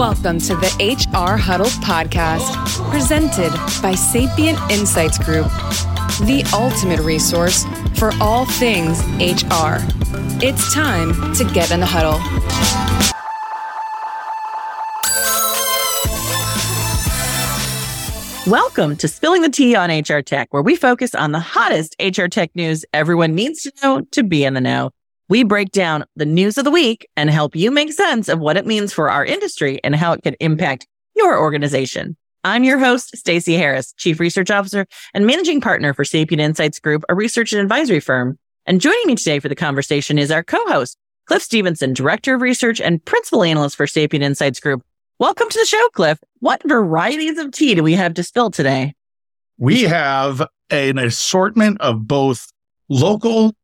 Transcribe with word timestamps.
Welcome 0.00 0.38
to 0.38 0.56
the 0.56 0.96
HR 0.96 1.36
Huddle 1.36 1.66
podcast, 1.66 2.90
presented 2.90 3.52
by 3.82 3.94
Sapient 3.94 4.58
Insights 4.70 5.18
Group, 5.18 5.44
the 6.24 6.42
ultimate 6.54 7.00
resource 7.00 7.66
for 7.96 8.10
all 8.18 8.46
things 8.46 9.02
HR. 9.18 9.76
It's 10.42 10.72
time 10.72 11.34
to 11.34 11.44
get 11.52 11.70
in 11.70 11.80
the 11.80 11.86
huddle. 11.86 12.18
Welcome 18.50 18.96
to 18.96 19.06
Spilling 19.06 19.42
the 19.42 19.50
Tea 19.50 19.76
on 19.76 19.90
HR 19.90 20.22
Tech, 20.22 20.48
where 20.50 20.62
we 20.62 20.76
focus 20.76 21.14
on 21.14 21.32
the 21.32 21.40
hottest 21.40 21.94
HR 22.00 22.24
tech 22.24 22.56
news 22.56 22.86
everyone 22.94 23.34
needs 23.34 23.64
to 23.64 23.72
know 23.82 24.00
to 24.12 24.22
be 24.22 24.44
in 24.46 24.54
the 24.54 24.62
know. 24.62 24.92
We 25.30 25.44
break 25.44 25.70
down 25.70 26.06
the 26.16 26.26
news 26.26 26.58
of 26.58 26.64
the 26.64 26.72
week 26.72 27.08
and 27.16 27.30
help 27.30 27.54
you 27.54 27.70
make 27.70 27.92
sense 27.92 28.28
of 28.28 28.40
what 28.40 28.56
it 28.56 28.66
means 28.66 28.92
for 28.92 29.08
our 29.08 29.24
industry 29.24 29.78
and 29.84 29.94
how 29.94 30.12
it 30.12 30.24
can 30.24 30.34
impact 30.40 30.88
your 31.14 31.38
organization. 31.38 32.16
I'm 32.42 32.64
your 32.64 32.80
host, 32.80 33.16
Stacey 33.16 33.54
Harris, 33.54 33.92
Chief 33.92 34.18
Research 34.18 34.50
Officer 34.50 34.86
and 35.14 35.28
Managing 35.28 35.60
Partner 35.60 35.94
for 35.94 36.04
Sapient 36.04 36.40
Insights 36.40 36.80
Group, 36.80 37.04
a 37.08 37.14
research 37.14 37.52
and 37.52 37.62
advisory 37.62 38.00
firm. 38.00 38.40
And 38.66 38.80
joining 38.80 39.06
me 39.06 39.14
today 39.14 39.38
for 39.38 39.48
the 39.48 39.54
conversation 39.54 40.18
is 40.18 40.32
our 40.32 40.42
co-host, 40.42 40.98
Cliff 41.26 41.42
Stevenson, 41.42 41.92
Director 41.92 42.34
of 42.34 42.42
Research 42.42 42.80
and 42.80 43.04
Principal 43.04 43.44
Analyst 43.44 43.76
for 43.76 43.86
Sapient 43.86 44.24
Insights 44.24 44.58
Group. 44.58 44.82
Welcome 45.20 45.48
to 45.48 45.58
the 45.60 45.64
show, 45.64 45.88
Cliff. 45.90 46.18
What 46.40 46.60
varieties 46.68 47.38
of 47.38 47.52
tea 47.52 47.76
do 47.76 47.84
we 47.84 47.92
have 47.92 48.14
to 48.14 48.24
spill 48.24 48.50
today? 48.50 48.94
We 49.58 49.82
have 49.82 50.44
an 50.70 50.98
assortment 50.98 51.80
of 51.80 52.08
both 52.08 52.48
local 52.88 53.54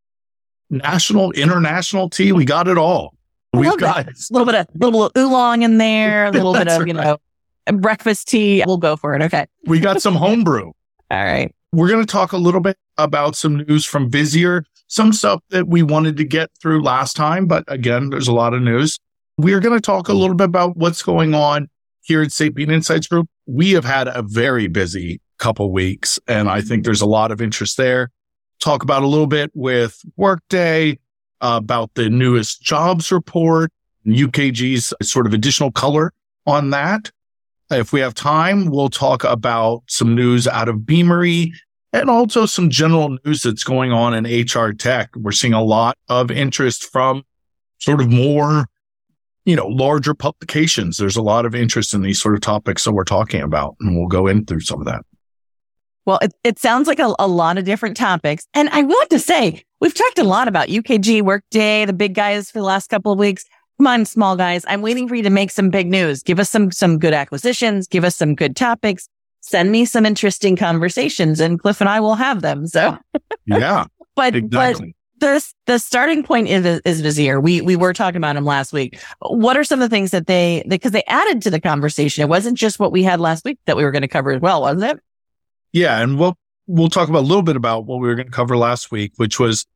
national, 0.71 1.33
international 1.33 2.09
tea. 2.11 2.33
We 2.33 2.45
got 2.45 2.69
it 2.69 2.79
all. 2.79 3.15
We've 3.53 3.79
got 3.79 4.07
a 4.07 4.13
little 4.31 4.47
bit 4.47 4.55
of 4.55 4.67
little 4.75 5.11
oolong 5.17 5.63
in 5.63 5.79
there, 5.79 6.27
a 6.27 6.31
little 6.31 6.53
bit 6.53 6.69
of, 6.69 6.87
you 6.87 6.93
know, 6.93 7.19
breakfast 7.73 8.29
tea. 8.29 8.63
We'll 8.67 8.77
go 8.77 8.97
for 8.97 9.15
it. 9.15 9.23
Okay. 9.23 9.47
We 9.65 9.81
got 9.81 10.03
some 10.03 10.15
homebrew. 10.15 10.67
all 11.11 11.25
right. 11.25 11.55
We're 11.73 11.89
going 11.89 12.05
to 12.05 12.11
talk 12.11 12.33
a 12.33 12.37
little 12.37 12.61
bit 12.61 12.77
about 12.99 13.37
some 13.37 13.57
news 13.57 13.85
from 13.85 14.11
Visier, 14.11 14.63
some 14.89 15.13
stuff 15.13 15.43
that 15.51 15.69
we 15.69 15.83
wanted 15.83 16.17
to 16.19 16.25
get 16.25 16.51
through 16.61 16.83
last 16.83 17.17
time, 17.17 17.47
but 17.47 17.65
again, 17.69 18.11
there's 18.11 18.29
a 18.29 18.33
lot 18.33 18.55
of 18.55 18.63
news. 18.63 18.99
We're 19.37 19.61
going 19.61 19.77
to 19.77 19.83
talk 19.83 20.09
a 20.09 20.15
little 20.15 20.37
bit 20.37 20.45
about 20.45 20.77
what's 20.77 21.03
going 21.03 21.35
on 21.35 21.69
here 22.03 22.23
at 22.23 22.33
Sapient 22.33 22.73
Insights 22.73 23.09
Group. 23.09 23.29
We 23.47 23.73
have 23.73 23.85
had 23.85 24.09
a 24.09 24.23
very 24.23 24.69
busy 24.69 25.21
couple 25.39 25.71
weeks, 25.73 26.19
and 26.27 26.49
I 26.49 26.61
think 26.63 26.85
there's 26.85 27.03
a 27.03 27.07
lot 27.07 27.31
of 27.31 27.43
interest 27.43 27.77
there 27.77 28.11
talk 28.61 28.83
about 28.83 29.03
a 29.03 29.07
little 29.07 29.27
bit 29.27 29.51
with 29.55 30.01
Workday 30.17 30.99
uh, 31.41 31.61
about 31.63 31.95
the 31.95 32.09
newest 32.09 32.63
jobs 32.63 33.13
report, 33.13 33.73
UKG's 34.07 34.93
sort 35.03 35.27
of 35.27 35.35
additional 35.35 35.71
color 35.71 36.13
on 36.47 36.71
that. 36.71 37.11
If 37.71 37.93
we 37.93 38.01
have 38.01 38.15
time, 38.15 38.67
we'll 38.67 38.91
talk 38.91 39.25
about 39.25 39.83
some 39.89 40.15
news 40.15 40.47
out 40.47 40.69
of 40.69 40.87
Beamery 40.87 41.53
and 41.93 42.09
also 42.09 42.47
some 42.47 42.71
general 42.71 43.17
news 43.25 43.43
that's 43.43 43.65
going 43.65 43.93
on 43.93 44.15
in 44.15 44.25
HR 44.25 44.73
tech. 44.73 45.11
We're 45.17 45.33
seeing 45.33 45.55
a 45.55 45.65
lot 45.65 45.99
of 46.09 46.31
interest 46.31 46.85
from 46.85 47.25
sort 47.79 48.01
of 48.01 48.09
more, 48.09 48.67
you 49.45 49.57
know, 49.57 49.67
larger 49.67 50.15
publications. 50.15 50.97
There's 50.97 51.17
a 51.17 51.23
lot 51.23 51.45
of 51.45 51.55
interest 51.55 51.93
in 51.93 52.03
these 52.03 52.21
sort 52.21 52.35
of 52.35 52.41
topics 52.41 52.85
that 52.85 52.93
we're 52.93 53.05
talking 53.05 53.43
about, 53.43 53.77
and 53.81 53.97
we'll 53.97 54.09
go 54.09 54.27
in 54.27 54.45
through 54.45 54.61
some 54.61 54.81
of 54.81 54.87
that. 54.87 55.05
Well, 56.07 56.21
it, 56.23 56.33
it 56.45 56.59
sounds 56.59 56.87
like 56.87 57.01
a, 57.01 57.15
a 57.19 57.27
lot 57.27 57.59
of 57.59 57.65
different 57.65 57.97
topics. 57.97 58.47
And 58.55 58.69
I 58.71 58.83
want 58.83 59.11
to 59.11 59.19
say, 59.19 59.65
we've 59.81 59.95
talked 59.95 60.19
a 60.21 60.25
lot 60.25 60.47
about 60.47 60.69
UKG, 60.69 61.23
Workday, 61.23 61.85
the 61.85 61.93
big 61.93 62.15
guys 62.15 62.51
for 62.51 62.61
the 62.61 62.65
last 62.65 62.89
couple 62.89 63.13
of 63.13 63.19
weeks. 63.19 63.45
Come 63.79 63.89
on, 63.89 64.05
small 64.05 64.37
guys. 64.37 64.65
I'm 64.69 64.83
waiting 64.83 65.09
for 65.09 65.17
you 65.17 65.25
to 65.25 65.31
make 65.31 65.51
some 65.51 65.69
big 65.69 65.89
news. 65.89 66.23
Give 66.23 66.39
us 66.39 66.49
some, 66.49 66.71
some 66.71 66.99
good 66.99 67.13
acquisitions. 67.13 67.89
Give 67.89 68.05
us 68.05 68.17
some 68.17 68.35
good 68.37 68.55
topics. 68.55 69.09
Send 69.41 69.71
me 69.73 69.85
some 69.85 70.07
interesting 70.07 70.57
conversations 70.57 71.41
and 71.41 71.61
Cliff 71.61 71.81
and 71.81 71.91
I 71.91 72.01
will 72.01 72.15
have 72.15 72.41
them. 72.41 72.67
So 72.67 72.97
yeah, 73.47 73.85
but, 74.15 74.35
exactly. 74.35 74.95
but 75.19 75.27
the, 75.27 75.53
the 75.67 75.79
starting 75.79 76.23
point 76.23 76.49
is, 76.49 76.81
is 76.85 77.03
Visier. 77.03 77.43
We, 77.43 77.61
we 77.61 77.75
were 77.75 77.93
talking 77.93 78.17
about 78.17 78.35
them 78.35 78.45
last 78.45 78.73
week. 78.73 78.99
What 79.21 79.57
are 79.57 79.65
some 79.65 79.81
of 79.81 79.89
the 79.91 79.95
things 79.95 80.13
that 80.13 80.27
they, 80.27 80.65
because 80.69 80.93
they 80.93 81.05
added 81.07 81.43
to 81.43 81.51
the 81.51 81.61
conversation? 81.61 82.23
It 82.23 82.29
wasn't 82.29 82.57
just 82.57 82.79
what 82.79 82.93
we 82.93 83.03
had 83.03 83.21
last 83.21 83.45
week 83.45 83.59
that 83.67 83.77
we 83.77 83.85
were 83.85 83.93
going 83.93 84.03
to 84.03 84.09
cover 84.09 84.33
as 84.33 84.41
well, 84.41 84.63
wasn't 84.63 84.85
it? 84.85 85.01
Yeah, 85.73 86.01
and 86.01 86.19
we'll 86.19 86.37
we'll 86.67 86.89
talk 86.89 87.09
about 87.09 87.21
a 87.21 87.27
little 87.27 87.43
bit 87.43 87.57
about 87.57 87.87
what 87.87 88.01
we 88.01 88.09
were 88.09 88.15
going 88.15 88.27
to 88.27 88.33
cover 88.33 88.57
last 88.57 88.91
week, 88.91 89.13
which 89.17 89.39
was 89.39 89.67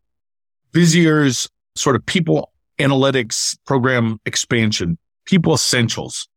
Visier's 0.73 1.49
sort 1.75 1.97
of 1.97 2.05
people 2.07 2.53
analytics 2.79 3.57
program 3.67 4.21
expansion. 4.27 4.99
People 5.25 5.55
essentials 5.55 6.29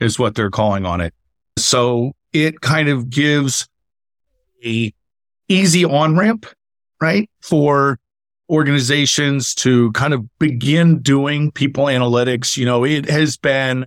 is 0.00 0.18
what 0.18 0.34
they're 0.34 0.50
calling 0.50 0.86
on 0.86 1.00
it. 1.00 1.14
So 1.58 2.12
it 2.32 2.60
kind 2.60 2.88
of 2.88 3.10
gives 3.10 3.68
a 4.64 4.92
easy 5.48 5.84
on 5.84 6.16
ramp, 6.16 6.46
right? 7.00 7.28
For 7.42 7.98
organizations 8.48 9.54
to 9.54 9.92
kind 9.92 10.14
of 10.14 10.26
begin 10.38 11.00
doing 11.00 11.52
people 11.52 11.84
analytics. 11.84 12.56
You 12.56 12.66
know, 12.66 12.84
it 12.84 13.08
has 13.08 13.36
been 13.36 13.86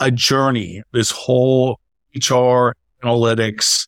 a 0.00 0.10
journey, 0.10 0.82
this 0.92 1.10
whole 1.10 1.78
HR 2.14 2.74
analytics 3.02 3.86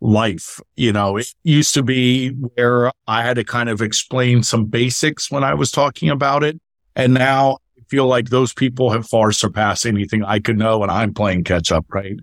life. 0.00 0.60
You 0.76 0.92
know, 0.92 1.16
it 1.16 1.28
used 1.42 1.74
to 1.74 1.82
be 1.82 2.30
where 2.30 2.90
I 3.06 3.22
had 3.22 3.36
to 3.36 3.44
kind 3.44 3.68
of 3.68 3.80
explain 3.80 4.42
some 4.42 4.66
basics 4.66 5.30
when 5.30 5.44
I 5.44 5.54
was 5.54 5.70
talking 5.70 6.10
about 6.10 6.44
it. 6.44 6.60
And 6.94 7.14
now 7.14 7.58
I 7.78 7.82
feel 7.88 8.06
like 8.06 8.30
those 8.30 8.52
people 8.52 8.90
have 8.90 9.06
far 9.06 9.32
surpassed 9.32 9.86
anything 9.86 10.24
I 10.24 10.38
could 10.38 10.58
know 10.58 10.82
and 10.82 10.90
I'm 10.90 11.14
playing 11.14 11.44
catch 11.44 11.72
up, 11.72 11.86
right? 11.90 12.16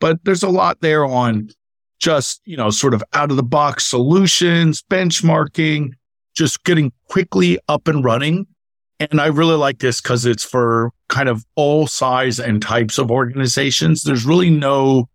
But 0.00 0.24
there's 0.24 0.42
a 0.42 0.48
lot 0.48 0.80
there 0.80 1.04
on 1.04 1.50
just, 1.98 2.42
you 2.44 2.56
know, 2.56 2.70
sort 2.70 2.94
of 2.94 3.02
out 3.14 3.30
of 3.30 3.36
the 3.36 3.42
box 3.42 3.86
solutions, 3.86 4.82
benchmarking, 4.90 5.92
just 6.34 6.62
getting 6.64 6.92
quickly 7.08 7.58
up 7.68 7.88
and 7.88 8.04
running. 8.04 8.46
And 9.00 9.20
I 9.20 9.26
really 9.26 9.56
like 9.56 9.78
this 9.78 10.00
because 10.00 10.26
it's 10.26 10.44
for 10.44 10.90
kind 11.08 11.28
of 11.28 11.44
all 11.54 11.86
size 11.86 12.38
and 12.38 12.60
types 12.60 12.98
of 12.98 13.10
organizations. 13.10 14.02
There's 14.02 14.24
really 14.24 14.50
no 14.50 15.08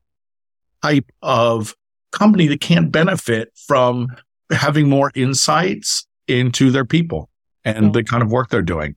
type 0.81 1.11
of 1.21 1.75
company 2.11 2.47
that 2.47 2.61
can't 2.61 2.91
benefit 2.91 3.51
from 3.67 4.07
having 4.51 4.89
more 4.89 5.11
insights 5.15 6.05
into 6.27 6.71
their 6.71 6.85
people 6.85 7.29
and 7.63 7.87
mm. 7.87 7.93
the 7.93 8.03
kind 8.03 8.23
of 8.23 8.31
work 8.31 8.49
they're 8.49 8.61
doing. 8.61 8.95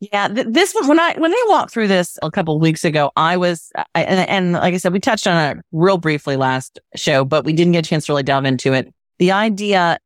Yeah, 0.00 0.26
th- 0.26 0.48
this 0.50 0.74
when 0.86 0.98
I 0.98 1.14
when 1.16 1.32
I 1.32 1.46
walked 1.48 1.72
through 1.72 1.86
this 1.86 2.18
a 2.22 2.30
couple 2.30 2.56
of 2.56 2.60
weeks 2.60 2.84
ago, 2.84 3.12
I 3.14 3.36
was 3.36 3.70
I, 3.94 4.02
and, 4.02 4.28
and 4.28 4.52
like 4.54 4.74
I 4.74 4.76
said, 4.78 4.92
we 4.92 4.98
touched 4.98 5.28
on 5.28 5.56
it 5.56 5.64
real 5.70 5.96
briefly 5.96 6.36
last 6.36 6.80
show, 6.96 7.24
but 7.24 7.44
we 7.44 7.52
didn't 7.52 7.72
get 7.72 7.86
a 7.86 7.88
chance 7.88 8.06
to 8.06 8.12
really 8.12 8.24
delve 8.24 8.44
into 8.44 8.72
it. 8.72 8.92
The 9.18 9.30
idea 9.30 9.98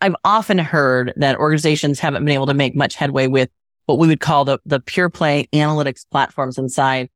I've 0.00 0.14
often 0.24 0.58
heard 0.58 1.12
that 1.16 1.36
organizations 1.36 1.98
haven't 1.98 2.24
been 2.24 2.32
able 2.32 2.46
to 2.46 2.54
make 2.54 2.76
much 2.76 2.94
headway 2.94 3.26
with 3.26 3.50
what 3.86 3.98
we 3.98 4.06
would 4.06 4.20
call 4.20 4.44
the 4.44 4.60
the 4.66 4.78
pure 4.78 5.10
play 5.10 5.48
analytics 5.52 6.06
platforms 6.12 6.56
inside, 6.56 7.08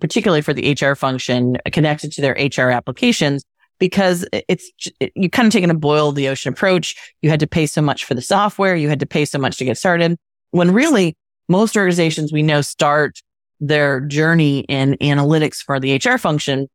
particularly 0.00 0.42
for 0.42 0.54
the 0.54 0.76
HR 0.80 0.94
function 0.94 1.56
connected 1.72 2.12
to 2.12 2.20
their 2.20 2.34
HR 2.34 2.70
applications 2.70 3.44
because 3.80 4.24
it's 4.32 4.70
you 5.16 5.28
kind 5.28 5.46
of 5.46 5.52
taking 5.52 5.70
a 5.70 5.74
boil 5.74 6.12
the 6.12 6.28
ocean 6.28 6.52
approach. 6.52 6.94
You 7.22 7.30
had 7.30 7.40
to 7.40 7.48
pay 7.48 7.66
so 7.66 7.82
much 7.82 8.04
for 8.04 8.14
the 8.14 8.22
software. 8.22 8.76
You 8.76 8.88
had 8.88 9.00
to 9.00 9.06
pay 9.06 9.24
so 9.24 9.38
much 9.38 9.56
to 9.56 9.64
get 9.64 9.76
started 9.76 10.16
when 10.52 10.72
really 10.72 11.16
most 11.48 11.76
organizations 11.76 12.32
we 12.32 12.42
know 12.42 12.60
start 12.60 13.18
their 13.58 14.00
journey 14.00 14.60
in 14.60 14.96
analytics 15.00 15.56
for 15.56 15.80
the 15.80 15.96
HR 15.96 16.16
function 16.16 16.68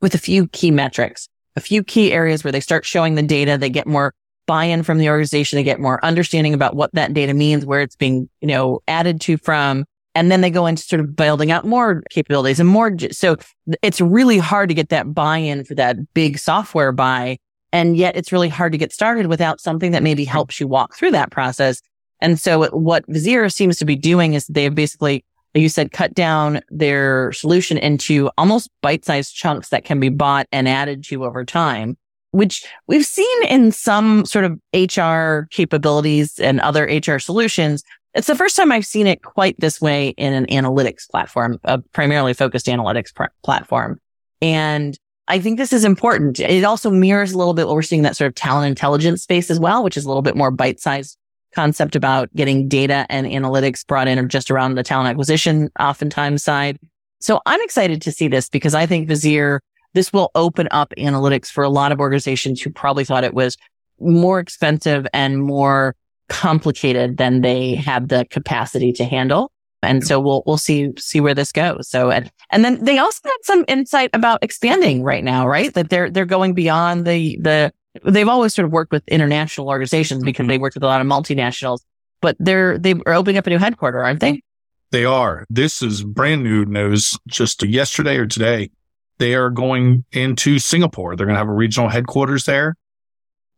with 0.00 0.14
a 0.14 0.18
few 0.18 0.48
key 0.48 0.70
metrics, 0.70 1.28
a 1.56 1.60
few 1.60 1.84
key 1.84 2.12
areas 2.12 2.42
where 2.42 2.52
they 2.52 2.60
start 2.60 2.84
showing 2.84 3.14
the 3.14 3.22
data. 3.22 3.56
They 3.56 3.70
get 3.70 3.86
more 3.86 4.12
buy-in 4.46 4.82
from 4.82 4.98
the 4.98 5.08
organization. 5.08 5.58
They 5.58 5.62
get 5.62 5.78
more 5.78 6.04
understanding 6.04 6.54
about 6.54 6.74
what 6.74 6.92
that 6.94 7.14
data 7.14 7.34
means, 7.34 7.64
where 7.64 7.82
it's 7.82 7.96
being, 7.96 8.28
you 8.40 8.48
know, 8.48 8.80
added 8.88 9.20
to 9.22 9.36
from, 9.36 9.84
and 10.14 10.30
then 10.30 10.40
they 10.40 10.50
go 10.50 10.66
into 10.66 10.82
sort 10.82 11.00
of 11.00 11.14
building 11.14 11.50
out 11.50 11.64
more 11.64 12.02
capabilities 12.10 12.58
and 12.58 12.68
more. 12.68 12.92
So 13.12 13.36
it's 13.82 14.00
really 14.00 14.38
hard 14.38 14.68
to 14.68 14.74
get 14.74 14.88
that 14.88 15.14
buy-in 15.14 15.64
for 15.64 15.74
that 15.76 16.12
big 16.14 16.38
software 16.38 16.92
buy. 16.92 17.38
And 17.72 17.96
yet 17.96 18.16
it's 18.16 18.32
really 18.32 18.48
hard 18.48 18.72
to 18.72 18.78
get 18.78 18.92
started 18.92 19.26
without 19.26 19.60
something 19.60 19.92
that 19.92 20.02
maybe 20.02 20.24
helps 20.24 20.58
you 20.58 20.66
walk 20.66 20.96
through 20.96 21.12
that 21.12 21.30
process. 21.30 21.80
And 22.20 22.38
so 22.38 22.68
what 22.70 23.06
Visier 23.06 23.52
seems 23.52 23.78
to 23.78 23.84
be 23.84 23.96
doing 23.96 24.34
is 24.34 24.46
they've 24.46 24.74
basically, 24.74 25.24
like 25.54 25.62
you 25.62 25.68
said, 25.68 25.92
cut 25.92 26.12
down 26.12 26.60
their 26.70 27.32
solution 27.32 27.78
into 27.78 28.30
almost 28.36 28.68
bite-sized 28.82 29.34
chunks 29.34 29.68
that 29.68 29.84
can 29.84 30.00
be 30.00 30.08
bought 30.08 30.48
and 30.50 30.68
added 30.68 31.04
to 31.04 31.24
over 31.24 31.44
time, 31.44 31.96
which 32.32 32.66
we've 32.88 33.06
seen 33.06 33.44
in 33.44 33.70
some 33.70 34.24
sort 34.24 34.44
of 34.44 34.58
HR 34.74 35.46
capabilities 35.50 36.40
and 36.40 36.60
other 36.60 36.84
HR 36.84 37.18
solutions 37.18 37.84
it's 38.14 38.26
the 38.26 38.34
first 38.34 38.56
time 38.56 38.72
I've 38.72 38.86
seen 38.86 39.06
it 39.06 39.22
quite 39.22 39.58
this 39.58 39.80
way 39.80 40.08
in 40.10 40.32
an 40.32 40.46
analytics 40.46 41.08
platform, 41.08 41.58
a 41.64 41.78
primarily 41.78 42.34
focused 42.34 42.66
analytics 42.66 43.14
pr- 43.14 43.24
platform. 43.42 44.00
And 44.42 44.98
I 45.28 45.38
think 45.38 45.58
this 45.58 45.72
is 45.72 45.84
important. 45.84 46.40
It 46.40 46.64
also 46.64 46.90
mirrors 46.90 47.32
a 47.32 47.38
little 47.38 47.54
bit 47.54 47.66
what 47.66 47.76
we're 47.76 47.82
seeing 47.82 48.00
in 48.00 48.04
that 48.04 48.16
sort 48.16 48.28
of 48.28 48.34
talent 48.34 48.68
intelligence 48.68 49.22
space 49.22 49.50
as 49.50 49.60
well, 49.60 49.84
which 49.84 49.96
is 49.96 50.04
a 50.04 50.08
little 50.08 50.22
bit 50.22 50.36
more 50.36 50.50
bite 50.50 50.80
sized 50.80 51.16
concept 51.54 51.94
about 51.94 52.34
getting 52.34 52.68
data 52.68 53.06
and 53.08 53.26
analytics 53.26 53.86
brought 53.86 54.08
in 54.08 54.18
or 54.18 54.26
just 54.26 54.50
around 54.50 54.74
the 54.74 54.82
talent 54.82 55.08
acquisition 55.08 55.70
oftentimes 55.78 56.42
side. 56.42 56.78
So 57.20 57.40
I'm 57.46 57.60
excited 57.62 58.02
to 58.02 58.12
see 58.12 58.28
this 58.28 58.48
because 58.48 58.74
I 58.74 58.86
think 58.86 59.08
Visier, 59.08 59.60
this 59.94 60.12
will 60.12 60.30
open 60.34 60.68
up 60.70 60.92
analytics 60.98 61.46
for 61.48 61.62
a 61.62 61.68
lot 61.68 61.92
of 61.92 62.00
organizations 62.00 62.60
who 62.60 62.70
probably 62.70 63.04
thought 63.04 63.24
it 63.24 63.34
was 63.34 63.56
more 64.00 64.40
expensive 64.40 65.06
and 65.12 65.42
more 65.42 65.94
complicated 66.30 67.18
than 67.18 67.42
they 67.42 67.74
have 67.74 68.08
the 68.08 68.24
capacity 68.30 68.92
to 68.94 69.04
handle. 69.04 69.52
And 69.82 70.06
so 70.06 70.20
we'll, 70.20 70.42
we'll 70.46 70.58
see, 70.58 70.90
see 70.98 71.20
where 71.20 71.34
this 71.34 71.52
goes. 71.52 71.88
So, 71.88 72.10
and, 72.10 72.30
and 72.50 72.64
then 72.64 72.84
they 72.84 72.98
also 72.98 73.20
had 73.24 73.38
some 73.42 73.64
insight 73.66 74.10
about 74.12 74.42
expanding 74.42 75.02
right 75.02 75.24
now, 75.24 75.46
right? 75.46 75.72
That 75.74 75.88
they're, 75.88 76.10
they're 76.10 76.26
going 76.26 76.54
beyond 76.54 77.06
the, 77.06 77.38
the, 77.40 77.72
they've 78.04 78.28
always 78.28 78.54
sort 78.54 78.66
of 78.66 78.72
worked 78.72 78.92
with 78.92 79.02
international 79.08 79.68
organizations 79.68 80.22
because 80.22 80.44
mm-hmm. 80.44 80.50
they 80.50 80.58
worked 80.58 80.76
with 80.76 80.82
a 80.82 80.86
lot 80.86 81.00
of 81.00 81.06
multinationals, 81.06 81.80
but 82.20 82.36
they're, 82.38 82.78
they 82.78 82.92
are 83.06 83.14
opening 83.14 83.38
up 83.38 83.46
a 83.46 83.50
new 83.50 83.58
headquarter, 83.58 84.04
aren't 84.04 84.20
they? 84.20 84.42
They 84.90 85.06
are. 85.06 85.46
This 85.48 85.82
is 85.82 86.04
brand 86.04 86.42
new 86.42 86.66
news 86.66 87.18
just 87.26 87.62
yesterday 87.62 88.16
or 88.16 88.26
today. 88.26 88.70
They 89.18 89.34
are 89.34 89.50
going 89.50 90.04
into 90.12 90.58
Singapore. 90.58 91.16
They're 91.16 91.26
going 91.26 91.36
to 91.36 91.40
have 91.40 91.48
a 91.48 91.54
regional 91.54 91.88
headquarters 91.88 92.44
there. 92.44 92.76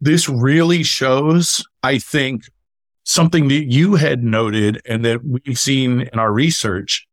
This 0.00 0.28
really 0.28 0.82
shows, 0.82 1.64
I 1.82 1.98
think, 1.98 2.42
something 3.04 3.48
that 3.48 3.64
you 3.64 3.96
had 3.96 4.22
noted 4.22 4.80
and 4.86 5.04
that 5.04 5.24
we've 5.24 5.58
seen 5.58 6.02
in 6.02 6.18
our 6.18 6.32
research 6.32 7.06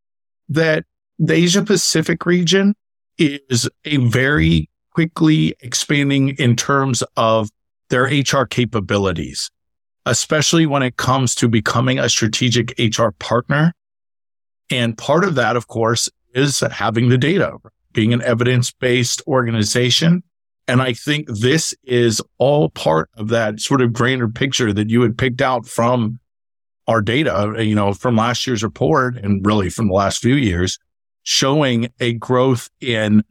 that 0.48 0.86
the 1.18 1.34
Asia 1.34 1.64
Pacific 1.64 2.26
region 2.26 2.76
is 3.18 3.70
a 3.86 3.98
very 3.98 4.70
quickly 4.92 5.56
expanding 5.60 6.30
in 6.38 6.56
terms 6.56 7.04
of 7.18 7.50
their 7.90 8.04
HR 8.04 8.46
capabilities, 8.46 9.52
especially 10.06 10.66
when 10.66 10.84
it 10.84 10.98
comes 10.98 11.36
to 11.36 11.48
becoming 11.48 12.00
a 12.00 12.10
strategic 12.10 12.74
HR 12.80 13.10
partner. 13.20 13.74
And 14.70 14.98
part 14.98 15.24
of 15.24 15.36
that, 15.36 15.56
of 15.56 15.68
course, 15.68 16.10
is 16.34 16.60
having 16.60 17.10
the 17.10 17.18
data, 17.18 17.58
being 17.92 18.14
an 18.14 18.22
evidence 18.22 18.72
based 18.72 19.22
organization 19.28 20.24
and 20.70 20.84
I 20.84 20.94
think 20.94 21.28
this 21.28 21.74
is 21.84 22.22
all 22.38 22.70
part 22.70 23.10
of 23.16 23.30
that 23.30 23.60
sort 23.60 23.82
of 23.82 23.92
grander 23.92 24.30
picture 24.30 24.72
that 24.72 24.92
you 24.92 25.02
had 25.02 25.18
picked 25.18 25.42
out 25.42 25.66
from 25.66 26.20
our 26.88 27.02
data, 27.02 27.56
you 27.58 27.74
know, 27.74 27.94
from 27.94 28.16
last 28.16 28.46
year's 28.46 28.62
report 28.62 29.18
and 29.18 29.44
really 29.46 29.72
from 29.72 29.88
the 29.88 29.94
last 29.94 30.22
few 30.22 30.36
years, 30.36 30.78
showing 31.24 31.90
a 32.00 32.14
growth 32.14 32.70
in 32.82 33.24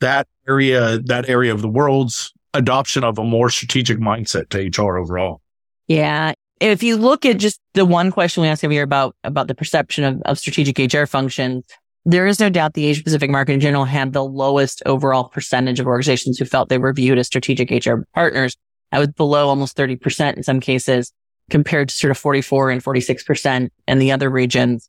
that 0.00 0.26
area, 0.48 0.98
that 0.98 1.28
area 1.28 1.52
of 1.52 1.60
the 1.60 1.68
world's 1.68 2.32
adoption 2.54 3.04
of 3.04 3.18
a 3.18 3.24
more 3.24 3.50
strategic 3.50 3.98
mindset 3.98 4.48
to 4.48 4.82
HR 4.82 4.96
overall. 4.96 5.42
Yeah. 5.86 6.32
If 6.60 6.82
you 6.82 6.96
look 6.96 7.26
at 7.26 7.36
just 7.36 7.60
the 7.74 7.84
one 7.84 8.10
question 8.10 8.42
we 8.42 8.48
asked 8.48 8.64
every 8.64 8.76
year 8.76 8.84
about, 8.84 9.14
about 9.22 9.48
the 9.48 9.54
perception 9.54 10.04
of, 10.04 10.22
of 10.22 10.38
strategic 10.38 10.92
HR 10.92 11.04
functions, 11.04 11.66
there 12.04 12.26
is 12.26 12.38
no 12.38 12.50
doubt 12.50 12.74
the 12.74 12.86
Asia 12.86 13.02
Pacific 13.02 13.30
market 13.30 13.52
in 13.52 13.60
general 13.60 13.84
had 13.84 14.12
the 14.12 14.24
lowest 14.24 14.82
overall 14.84 15.24
percentage 15.24 15.80
of 15.80 15.86
organizations 15.86 16.38
who 16.38 16.44
felt 16.44 16.68
they 16.68 16.78
were 16.78 16.92
viewed 16.92 17.18
as 17.18 17.26
strategic 17.26 17.70
HR 17.70 18.02
partners. 18.14 18.56
That 18.92 18.98
was 18.98 19.08
below 19.08 19.48
almost 19.48 19.76
30% 19.76 20.36
in 20.36 20.42
some 20.42 20.60
cases 20.60 21.12
compared 21.50 21.88
to 21.88 21.94
sort 21.94 22.10
of 22.10 22.18
44 22.18 22.70
and 22.70 22.82
46% 22.82 23.70
in 23.88 23.98
the 23.98 24.12
other 24.12 24.30
regions. 24.30 24.88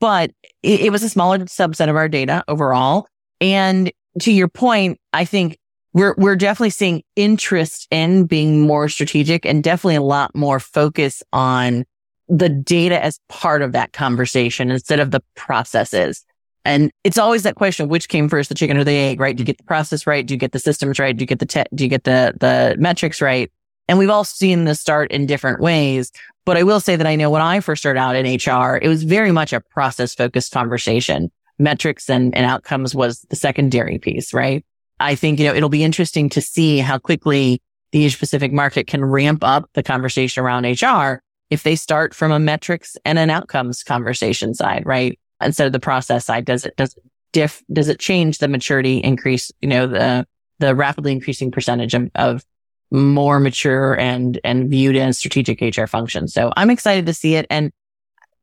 But 0.00 0.30
it, 0.62 0.80
it 0.80 0.90
was 0.90 1.02
a 1.02 1.08
smaller 1.08 1.38
subset 1.40 1.88
of 1.88 1.96
our 1.96 2.08
data 2.08 2.42
overall. 2.48 3.06
And 3.40 3.92
to 4.20 4.32
your 4.32 4.48
point, 4.48 4.98
I 5.12 5.24
think 5.24 5.58
we're, 5.92 6.14
we're 6.18 6.36
definitely 6.36 6.70
seeing 6.70 7.02
interest 7.16 7.86
in 7.90 8.26
being 8.26 8.62
more 8.62 8.88
strategic 8.88 9.46
and 9.46 9.62
definitely 9.62 9.96
a 9.96 10.02
lot 10.02 10.34
more 10.34 10.60
focus 10.60 11.22
on 11.32 11.84
the 12.28 12.48
data 12.48 13.02
as 13.02 13.20
part 13.28 13.62
of 13.62 13.72
that 13.72 13.92
conversation 13.92 14.70
instead 14.70 15.00
of 15.00 15.10
the 15.10 15.22
processes. 15.34 16.24
And 16.66 16.90
it's 17.04 17.18
always 17.18 17.44
that 17.44 17.54
question 17.54 17.84
of 17.84 17.90
which 17.90 18.08
came 18.08 18.28
first, 18.28 18.48
the 18.48 18.54
chicken 18.54 18.76
or 18.76 18.84
the 18.84 18.96
egg, 18.96 19.20
right? 19.20 19.36
Do 19.36 19.40
you 19.40 19.46
get 19.46 19.58
the 19.58 19.64
process 19.64 20.06
right? 20.06 20.26
Do 20.26 20.34
you 20.34 20.38
get 20.38 20.52
the 20.52 20.58
systems 20.58 20.98
right? 20.98 21.16
Do 21.16 21.22
you 21.22 21.26
get 21.26 21.38
the, 21.38 21.46
te- 21.46 21.64
do 21.74 21.84
you 21.84 21.88
get 21.88 22.04
the, 22.04 22.34
the 22.38 22.76
metrics 22.78 23.22
right? 23.22 23.50
And 23.88 23.98
we've 23.98 24.10
all 24.10 24.24
seen 24.24 24.64
this 24.64 24.80
start 24.80 25.12
in 25.12 25.26
different 25.26 25.60
ways. 25.60 26.10
But 26.44 26.56
I 26.56 26.64
will 26.64 26.80
say 26.80 26.96
that 26.96 27.06
I 27.06 27.16
know 27.16 27.30
when 27.30 27.42
I 27.42 27.60
first 27.60 27.82
started 27.82 28.00
out 28.00 28.16
in 28.16 28.24
HR, 28.26 28.78
it 28.82 28.88
was 28.88 29.04
very 29.04 29.32
much 29.32 29.52
a 29.52 29.60
process 29.60 30.14
focused 30.14 30.52
conversation. 30.52 31.30
Metrics 31.58 32.10
and, 32.10 32.34
and 32.36 32.44
outcomes 32.44 32.94
was 32.94 33.20
the 33.30 33.36
secondary 33.36 33.98
piece, 33.98 34.34
right? 34.34 34.64
I 35.00 35.14
think, 35.14 35.38
you 35.38 35.46
know, 35.46 35.54
it'll 35.54 35.68
be 35.68 35.84
interesting 35.84 36.28
to 36.30 36.40
see 36.40 36.78
how 36.78 36.98
quickly 36.98 37.62
the 37.92 38.04
Asia 38.04 38.18
Pacific 38.18 38.52
market 38.52 38.86
can 38.86 39.04
ramp 39.04 39.42
up 39.42 39.70
the 39.74 39.82
conversation 39.82 40.42
around 40.42 40.64
HR 40.64 41.22
if 41.50 41.62
they 41.62 41.76
start 41.76 42.14
from 42.14 42.32
a 42.32 42.38
metrics 42.38 42.96
and 43.04 43.18
an 43.18 43.30
outcomes 43.30 43.82
conversation 43.82 44.52
side, 44.52 44.82
right? 44.84 45.18
Instead 45.40 45.66
of 45.66 45.72
the 45.72 45.80
process 45.80 46.24
side? 46.24 46.44
Does 46.44 46.64
it, 46.64 46.76
does 46.76 46.96
it 46.96 47.02
diff, 47.32 47.62
does 47.72 47.88
it 47.88 47.98
change 47.98 48.38
the 48.38 48.48
maturity 48.48 48.98
increase, 48.98 49.52
you 49.60 49.68
know, 49.68 49.86
the, 49.86 50.26
the 50.58 50.74
rapidly 50.74 51.12
increasing 51.12 51.50
percentage 51.50 51.94
of, 51.94 52.10
of 52.14 52.44
more 52.90 53.40
mature 53.40 53.98
and, 53.98 54.40
and 54.44 54.70
viewed 54.70 54.96
as 54.96 55.18
strategic 55.18 55.60
HR 55.60 55.86
functions. 55.86 56.32
So 56.32 56.52
I'm 56.56 56.70
excited 56.70 57.06
to 57.06 57.14
see 57.14 57.34
it 57.34 57.46
and 57.50 57.72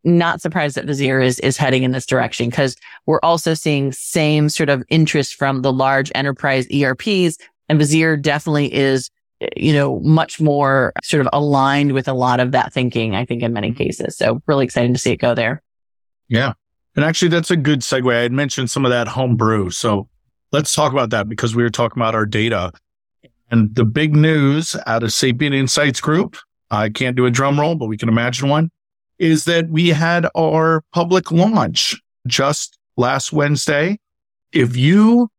not 0.03 0.41
surprised 0.41 0.75
that 0.75 0.85
Visier 0.85 1.23
is, 1.23 1.39
is 1.39 1.55
heading 1.55 1.83
in 1.83 1.91
this 1.91 2.05
direction 2.05 2.49
because 2.49 2.75
we're 3.05 3.21
also 3.23 3.53
seeing 3.53 3.91
same 3.93 4.49
sort 4.49 4.69
of 4.69 4.83
interest 4.89 5.35
from 5.35 5.61
the 5.61 5.71
large 5.71 6.11
enterprise 6.13 6.67
ERPs 6.71 7.37
and 7.69 7.79
Visier 7.79 8.21
definitely 8.21 8.73
is, 8.73 9.09
you 9.55 9.73
know, 9.73 9.99
much 10.01 10.41
more 10.41 10.91
sort 11.03 11.21
of 11.21 11.29
aligned 11.31 11.93
with 11.93 12.07
a 12.07 12.13
lot 12.13 12.39
of 12.39 12.51
that 12.51 12.73
thinking, 12.73 13.15
I 13.15 13.25
think 13.25 13.43
in 13.43 13.53
many 13.53 13.69
mm-hmm. 13.69 13.77
cases. 13.77 14.17
So 14.17 14.41
really 14.45 14.65
excited 14.65 14.93
to 14.93 14.99
see 14.99 15.11
it 15.11 15.17
go 15.17 15.33
there. 15.33 15.61
Yeah. 16.27 16.53
And 16.95 17.03
actually, 17.03 17.29
that's 17.29 17.51
a 17.51 17.57
good 17.57 17.79
segue. 17.79 18.13
I 18.13 18.21
had 18.21 18.31
mentioned 18.31 18.69
some 18.69 18.85
of 18.85 18.91
that 18.91 19.07
home 19.07 19.35
brew. 19.35 19.71
So 19.71 20.07
let's 20.51 20.75
talk 20.75 20.91
about 20.91 21.09
that 21.09 21.27
because 21.27 21.55
we 21.55 21.63
were 21.63 21.69
talking 21.69 22.01
about 22.01 22.15
our 22.15 22.25
data. 22.25 22.71
And 23.49 23.73
the 23.75 23.85
big 23.85 24.15
news 24.15 24.75
out 24.85 25.03
of 25.03 25.11
Sapient 25.11 25.55
Insights 25.55 26.01
Group, 26.01 26.37
I 26.71 26.89
can't 26.89 27.15
do 27.15 27.25
a 27.25 27.31
drum 27.31 27.59
roll, 27.59 27.75
but 27.75 27.85
we 27.85 27.97
can 27.97 28.09
imagine 28.09 28.49
one, 28.49 28.71
is 29.19 29.45
that 29.45 29.69
we 29.69 29.89
had 29.89 30.27
our 30.35 30.83
public 30.91 31.31
launch 31.31 32.01
just 32.27 32.77
last 32.97 33.33
Wednesday. 33.33 33.99
If 34.51 34.75
you, 34.77 35.29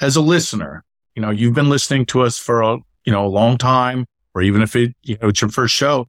as 0.00 0.16
a 0.16 0.20
listener, 0.20 0.84
you 1.14 1.22
know, 1.22 1.30
you've 1.30 1.54
been 1.54 1.70
listening 1.70 2.06
to 2.06 2.22
us 2.22 2.38
for 2.38 2.62
a, 2.62 2.78
you 3.04 3.12
know, 3.12 3.24
a 3.24 3.28
long 3.28 3.58
time, 3.58 4.06
or 4.34 4.42
even 4.42 4.62
if 4.62 4.76
it, 4.76 4.94
you 5.02 5.16
know, 5.20 5.28
it's 5.28 5.40
your 5.40 5.50
first 5.50 5.74
show, 5.74 6.08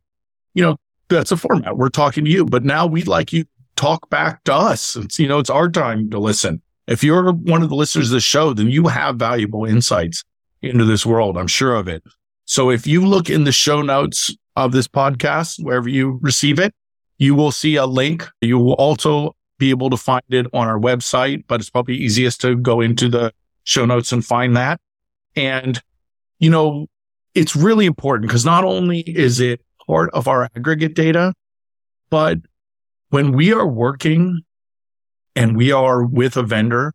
you 0.54 0.62
know, 0.62 0.78
that's 1.10 1.32
a 1.32 1.38
format. 1.38 1.78
We're 1.78 1.90
talking 1.90 2.24
to 2.26 2.32
you, 2.32 2.46
but 2.46 2.64
now 2.64 2.86
we'd 2.86 3.08
like 3.08 3.34
you 3.34 3.46
talk 3.82 4.10
back 4.12 4.44
to 4.44 4.54
us. 4.54 4.96
It's, 4.96 5.18
you 5.18 5.28
know, 5.28 5.40
it's 5.40 5.50
our 5.50 5.68
time 5.68 6.10
to 6.12 6.20
listen. 6.20 6.62
If 6.88 7.04
you're 7.04 7.32
one 7.34 7.64
of 7.64 7.70
the 7.70 7.76
listeners 7.76 8.12
of 8.12 8.14
the 8.14 8.20
show, 8.20 8.54
then 8.54 8.70
you 8.70 8.88
have 8.88 9.16
valuable 9.16 9.66
insights 9.66 10.24
into 10.62 10.86
this 10.86 11.06
world. 11.06 11.36
I'm 11.38 11.48
sure 11.48 11.76
of 11.76 11.88
it. 11.88 12.04
So 12.46 12.70
if 12.70 12.86
you 12.86 13.06
look 13.06 13.30
in 13.30 13.44
the 13.44 13.52
show 13.52 13.82
notes 13.82 14.36
of 14.56 14.72
this 14.72 14.88
podcast, 14.88 15.64
wherever 15.64 15.90
you 15.90 16.20
receive 16.22 16.60
it, 16.60 16.76
you 17.18 17.34
will 17.34 17.52
see 17.52 17.76
a 17.76 17.86
link. 17.86 18.28
You 18.42 18.60
will 18.60 18.74
also 18.74 19.36
be 19.58 19.72
able 19.72 19.90
to 19.90 19.98
find 19.98 20.24
it 20.30 20.46
on 20.54 20.68
our 20.68 20.80
website, 20.80 21.46
but 21.48 21.60
it's 21.60 21.70
probably 21.70 21.96
easiest 21.96 22.42
to 22.42 22.56
go 22.56 22.82
into 22.82 23.10
the 23.10 23.34
show 23.64 23.86
notes 23.86 24.12
and 24.12 24.24
find 24.24 24.56
that. 24.58 24.80
And, 25.36 25.82
you 26.40 26.50
know, 26.50 26.88
it's 27.34 27.56
really 27.56 27.86
important 27.86 28.28
because 28.28 28.46
not 28.46 28.64
only 28.64 29.00
is 29.00 29.40
it 29.40 29.62
part 29.88 30.12
of 30.14 30.28
our 30.28 30.50
aggregate 30.56 30.94
data, 30.94 31.34
but 32.10 32.40
when 33.12 33.34
we 33.34 33.54
are 33.54 33.68
working 33.68 34.42
and 35.36 35.56
we 35.56 35.72
are 35.72 36.04
with 36.04 36.38
a 36.38 36.44
vendor, 36.44 36.94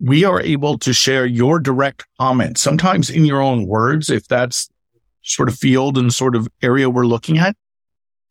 we 0.00 0.24
are 0.24 0.40
able 0.40 0.78
to 0.78 0.92
share 0.92 1.26
your 1.26 1.58
direct 1.58 2.06
comments, 2.18 2.62
sometimes 2.62 3.10
in 3.10 3.24
your 3.24 3.42
own 3.42 3.66
words, 3.66 4.08
if 4.08 4.26
that's 4.28 4.70
sort 5.22 5.48
of 5.48 5.56
field 5.56 5.98
and 5.98 6.14
sort 6.14 6.34
of 6.34 6.48
area 6.62 6.88
we're 6.88 7.04
looking 7.04 7.36
at. 7.36 7.56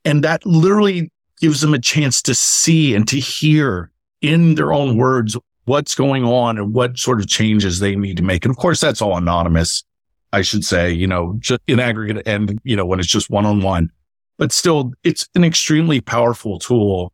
And 0.05 0.23
that 0.23 0.45
literally 0.45 1.11
gives 1.41 1.61
them 1.61 1.73
a 1.73 1.79
chance 1.79 2.21
to 2.23 2.33
see 2.33 2.95
and 2.95 3.07
to 3.09 3.19
hear 3.19 3.91
in 4.21 4.55
their 4.55 4.73
own 4.73 4.97
words 4.97 5.37
what's 5.65 5.95
going 5.95 6.23
on 6.23 6.57
and 6.57 6.73
what 6.73 6.97
sort 6.97 7.19
of 7.19 7.27
changes 7.27 7.79
they 7.79 7.95
need 7.95 8.17
to 8.17 8.23
make. 8.23 8.45
And 8.45 8.51
of 8.51 8.57
course, 8.57 8.79
that's 8.79 9.01
all 9.01 9.17
anonymous, 9.17 9.83
I 10.31 10.41
should 10.41 10.63
say, 10.63 10.91
you 10.91 11.05
know, 11.05 11.35
just 11.39 11.61
in 11.67 11.81
aggregate 11.81 12.25
and, 12.25 12.59
you 12.63 12.77
know, 12.77 12.85
when 12.85 12.99
it's 12.99 13.09
just 13.09 13.29
one 13.29 13.45
on 13.45 13.61
one 13.61 13.91
but 14.39 14.51
still 14.53 14.93
it's 15.03 15.27
an 15.35 15.43
extremely 15.43 16.01
powerful 16.01 16.57
tool. 16.57 17.13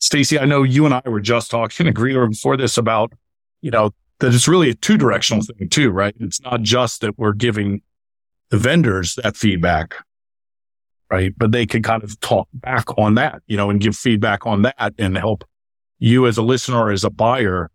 Stacy, 0.00 0.38
I 0.38 0.44
know 0.44 0.64
you 0.64 0.84
and 0.84 0.92
I 0.92 1.00
were 1.06 1.20
just 1.20 1.50
talking, 1.50 1.86
agreeing 1.86 2.28
before 2.28 2.56
this 2.56 2.76
about, 2.76 3.12
you 3.62 3.70
know, 3.70 3.92
that 4.18 4.34
it's 4.34 4.48
really 4.48 4.68
a 4.68 4.74
two 4.74 4.98
directional 4.98 5.44
thing 5.44 5.68
too, 5.68 5.90
right? 5.90 6.14
It's 6.18 6.40
not 6.42 6.62
just 6.62 7.00
that 7.02 7.18
we're 7.18 7.32
giving 7.32 7.82
the 8.50 8.58
vendors 8.58 9.14
that 9.14 9.36
feedback, 9.36 9.94
right? 11.10 11.32
But 11.38 11.52
they 11.52 11.66
can 11.66 11.82
kind 11.82 12.02
of 12.02 12.18
talk 12.20 12.48
back 12.52 12.98
on 12.98 13.14
that, 13.14 13.42
you 13.46 13.56
know, 13.56 13.70
and 13.70 13.80
give 13.80 13.94
feedback 13.94 14.44
on 14.44 14.62
that 14.62 14.92
and 14.98 15.16
help 15.16 15.44
you 16.00 16.26
as 16.26 16.36
a 16.36 16.42
listener, 16.42 16.90
as 16.90 17.04
a 17.04 17.10
buyer, 17.10 17.70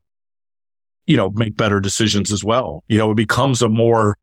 you 1.05 1.15
know, 1.15 1.29
make 1.29 1.55
better 1.55 1.79
decisions 1.79 2.31
as 2.31 2.43
well. 2.43 2.83
You 2.89 2.97
know, 2.97 3.11
it 3.11 3.15
becomes 3.15 3.61
a 3.61 3.69
more 3.69 4.17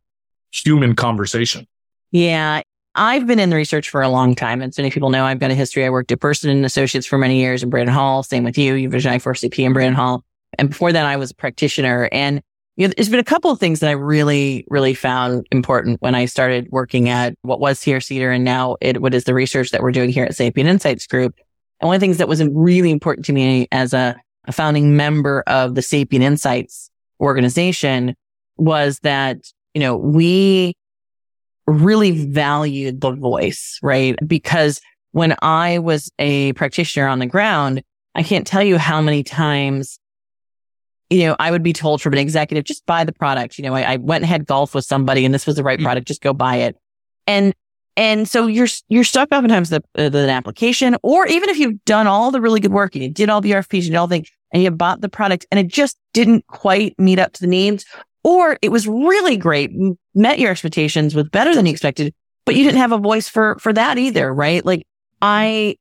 human 0.53 0.95
conversation. 0.95 1.67
Yeah. 2.11 2.61
I've 2.95 3.27
been 3.27 3.39
in 3.39 3.51
the 3.51 3.57
research 3.57 3.89
for 3.89 4.03
a 4.03 4.09
long 4.09 4.35
time. 4.35 4.61
And 4.61 4.71
as 4.71 4.79
many 4.79 4.91
people 4.91 5.11
know, 5.11 5.25
I've 5.25 5.39
got 5.39 5.51
a 5.51 5.55
history. 5.55 5.85
I 5.85 5.91
worked 5.91 6.13
at 6.13 6.21
Bersin 6.21 6.51
and 6.51 6.65
Associates 6.65 7.07
for 7.07 7.17
many 7.17 7.41
years 7.41 7.63
in 7.63 7.71
Brandon 7.71 7.95
Hall. 7.95 8.23
Same 8.23 8.45
with 8.45 8.59
you. 8.59 8.75
You've 8.75 8.91
been 8.91 8.99
visionary 8.99 9.19
for 9.19 9.33
CP 9.33 9.65
in 9.65 9.73
Brandon 9.73 9.95
Hall. 9.95 10.25
And 10.59 10.69
before 10.69 10.93
that, 10.93 11.07
I 11.07 11.17
was 11.17 11.31
a 11.31 11.35
practitioner. 11.35 12.09
And 12.13 12.43
you 12.77 12.87
know, 12.87 12.95
there's 12.97 13.09
been 13.09 13.21
a 13.21 13.25
couple 13.25 13.51
of 13.51 13.59
things 13.59 13.81
that 13.81 13.89
I 13.89 13.93
really, 13.93 14.65
really 14.69 14.95
found 14.95 15.47
important 15.51 16.01
when 16.01 16.15
I 16.15 16.25
started 16.25 16.69
working 16.71 17.09
at 17.09 17.35
what 17.43 17.61
was 17.61 17.79
Sierra-Cedar 17.79 18.31
and 18.31 18.45
now 18.45 18.77
it, 18.81 19.03
what 19.03 19.15
is 19.15 19.25
the 19.25 19.35
research 19.35 19.71
that 19.71 19.83
we're 19.83 19.93
doing 19.93 20.11
here 20.11 20.25
at 20.25 20.35
Sapient 20.35 20.69
Insights 20.69 21.07
Group. 21.07 21.35
And 21.81 21.89
one 21.89 21.97
of 21.97 22.01
the 22.01 22.07
things 22.07 22.19
that 22.19 22.29
was 22.29 22.43
really 22.45 22.91
important 22.91 23.27
to 23.27 23.33
me 23.33 23.69
as 23.73 23.93
a, 23.93 24.17
a 24.47 24.53
founding 24.53 24.97
member 24.97 25.43
of 25.47 25.75
the 25.75 25.83
Sapient 25.83 26.25
Insights 26.25 26.91
organization 27.21 28.15
was 28.57 28.99
that, 29.01 29.39
you 29.75 29.81
know, 29.81 29.97
we 29.97 30.75
really 31.67 32.27
valued 32.27 33.01
the 33.01 33.13
voice, 33.13 33.79
right? 33.83 34.17
Because 34.27 34.81
when 35.13 35.37
I 35.43 35.79
was 35.79 36.11
a 36.19 36.53
practitioner 36.55 37.07
on 37.07 37.19
the 37.19 37.27
ground, 37.27 37.83
I 38.15 38.23
can't 38.23 38.47
tell 38.47 38.63
you 38.63 38.79
how 38.79 39.01
many 39.01 39.23
times, 39.23 39.99
you 41.11 41.27
know, 41.27 41.37
I 41.39 41.51
would 41.51 41.63
be 41.63 41.73
told 41.73 42.03
from 42.03 42.15
an 42.15 42.19
executive, 42.19 42.65
just 42.65 42.85
buy 42.87 43.05
the 43.05 43.13
product. 43.13 43.59
You 43.59 43.65
know, 43.65 43.75
I, 43.75 43.95
I 43.95 43.97
went 43.97 44.23
and 44.23 44.29
had 44.29 44.47
golf 44.47 44.75
with 44.75 44.85
somebody 44.85 45.25
and 45.25 45.35
this 45.35 45.47
was 45.47 45.57
the 45.57 45.63
right 45.63 45.79
mm-hmm. 45.79 45.87
product. 45.87 46.09
Just 46.09 46.23
go 46.23 46.33
buy 46.33 46.57
it. 46.57 46.77
And, 47.27 47.55
and 47.97 48.27
so 48.27 48.47
you're, 48.47 48.69
you're 48.89 49.05
stuck 49.05 49.31
oftentimes 49.33 49.71
with, 49.71 49.85
an 49.95 50.31
application, 50.31 50.97
or 51.03 51.27
even 51.27 51.51
if 51.51 51.59
you've 51.59 51.85
done 51.85 52.07
all 52.07 52.31
the 52.31 52.41
really 52.41 52.61
good 52.61 52.73
work 52.73 52.95
and 52.95 53.05
you 53.05 53.11
did 53.11 53.29
all 53.29 53.43
the 53.43 53.53
RFPs, 53.53 53.83
you 53.83 53.91
did 53.91 53.97
all 53.97 54.07
the, 54.07 54.27
and 54.53 54.63
you 54.63 54.71
bought 54.71 55.03
the 55.03 55.09
product 55.11 55.47
and 55.51 55.61
it 55.61 55.69
just 55.69 55.99
didn't 56.15 56.47
quite 56.47 56.99
meet 56.99 57.19
up 57.19 57.33
to 57.35 57.43
the 57.43 57.47
needs, 57.47 57.85
or 58.25 58.59
it 58.63 58.71
was 58.71 58.87
really 58.87 59.37
great, 59.37 59.73
met 60.15 60.39
your 60.39 60.51
expectations, 60.51 61.15
was 61.15 61.29
better 61.29 61.55
than 61.55 61.67
you 61.67 61.73
expected, 61.73 62.15
but 62.45 62.55
you 62.55 62.65
didn't 62.65 62.79
have 62.79 62.93
a 62.93 62.99
voice 62.99 63.29
for, 63.29 63.57
for 63.59 63.73
that 63.73 63.99
either, 63.99 64.33
right? 64.33 64.65
Like 64.65 64.87
I, 65.21 65.77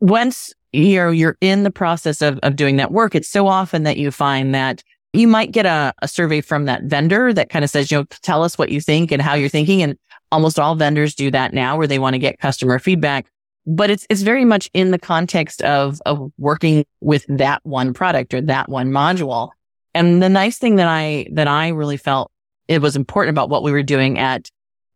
once 0.00 0.54
you're, 0.72 1.12
you're 1.12 1.36
in 1.40 1.62
the 1.62 1.70
process 1.70 2.22
of, 2.22 2.38
of 2.42 2.56
doing 2.56 2.76
that 2.76 2.92
work, 2.92 3.14
it's 3.14 3.28
so 3.28 3.46
often 3.46 3.82
that 3.82 3.96
you 3.96 4.10
find 4.10 4.54
that 4.54 4.82
you 5.12 5.28
might 5.28 5.52
get 5.52 5.66
a, 5.66 5.92
a 6.00 6.08
survey 6.08 6.40
from 6.40 6.64
that 6.64 6.84
vendor 6.84 7.34
that 7.34 7.50
kind 7.50 7.64
of 7.64 7.70
says, 7.70 7.90
you 7.90 7.98
know, 7.98 8.04
tell 8.22 8.42
us 8.42 8.56
what 8.56 8.70
you 8.70 8.80
think 8.80 9.12
and 9.12 9.20
how 9.20 9.34
you're 9.34 9.50
thinking. 9.50 9.82
And 9.82 9.98
almost 10.30 10.58
all 10.58 10.74
vendors 10.74 11.14
do 11.14 11.30
that 11.30 11.52
now 11.52 11.76
where 11.76 11.86
they 11.86 11.98
want 11.98 12.14
to 12.14 12.18
get 12.18 12.38
customer 12.38 12.78
feedback 12.78 13.26
but 13.66 13.90
it's 13.90 14.06
it's 14.10 14.22
very 14.22 14.44
much 14.44 14.70
in 14.74 14.90
the 14.90 14.98
context 14.98 15.62
of 15.62 16.00
of 16.06 16.30
working 16.38 16.84
with 17.00 17.24
that 17.28 17.60
one 17.64 17.92
product 17.92 18.34
or 18.34 18.40
that 18.40 18.68
one 18.68 18.90
module. 18.90 19.50
And 19.94 20.22
the 20.22 20.28
nice 20.28 20.58
thing 20.58 20.76
that 20.76 20.88
I 20.88 21.26
that 21.32 21.48
I 21.48 21.68
really 21.68 21.96
felt 21.96 22.30
it 22.68 22.80
was 22.80 22.96
important 22.96 23.34
about 23.34 23.50
what 23.50 23.62
we 23.62 23.72
were 23.72 23.82
doing 23.82 24.18
at 24.18 24.50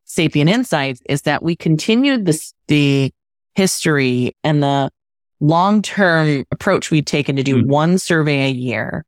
Sapient 0.04 0.48
Insights 0.50 1.02
is 1.08 1.22
that 1.22 1.42
we 1.42 1.56
continued 1.56 2.26
the 2.26 2.52
the 2.68 3.12
history 3.54 4.36
and 4.44 4.62
the 4.62 4.90
long 5.40 5.82
term 5.82 6.44
approach 6.50 6.90
we'd 6.90 7.06
taken 7.06 7.36
to 7.36 7.42
do 7.42 7.56
mm-hmm. 7.56 7.70
one 7.70 7.98
survey 7.98 8.46
a 8.46 8.52
year 8.52 9.04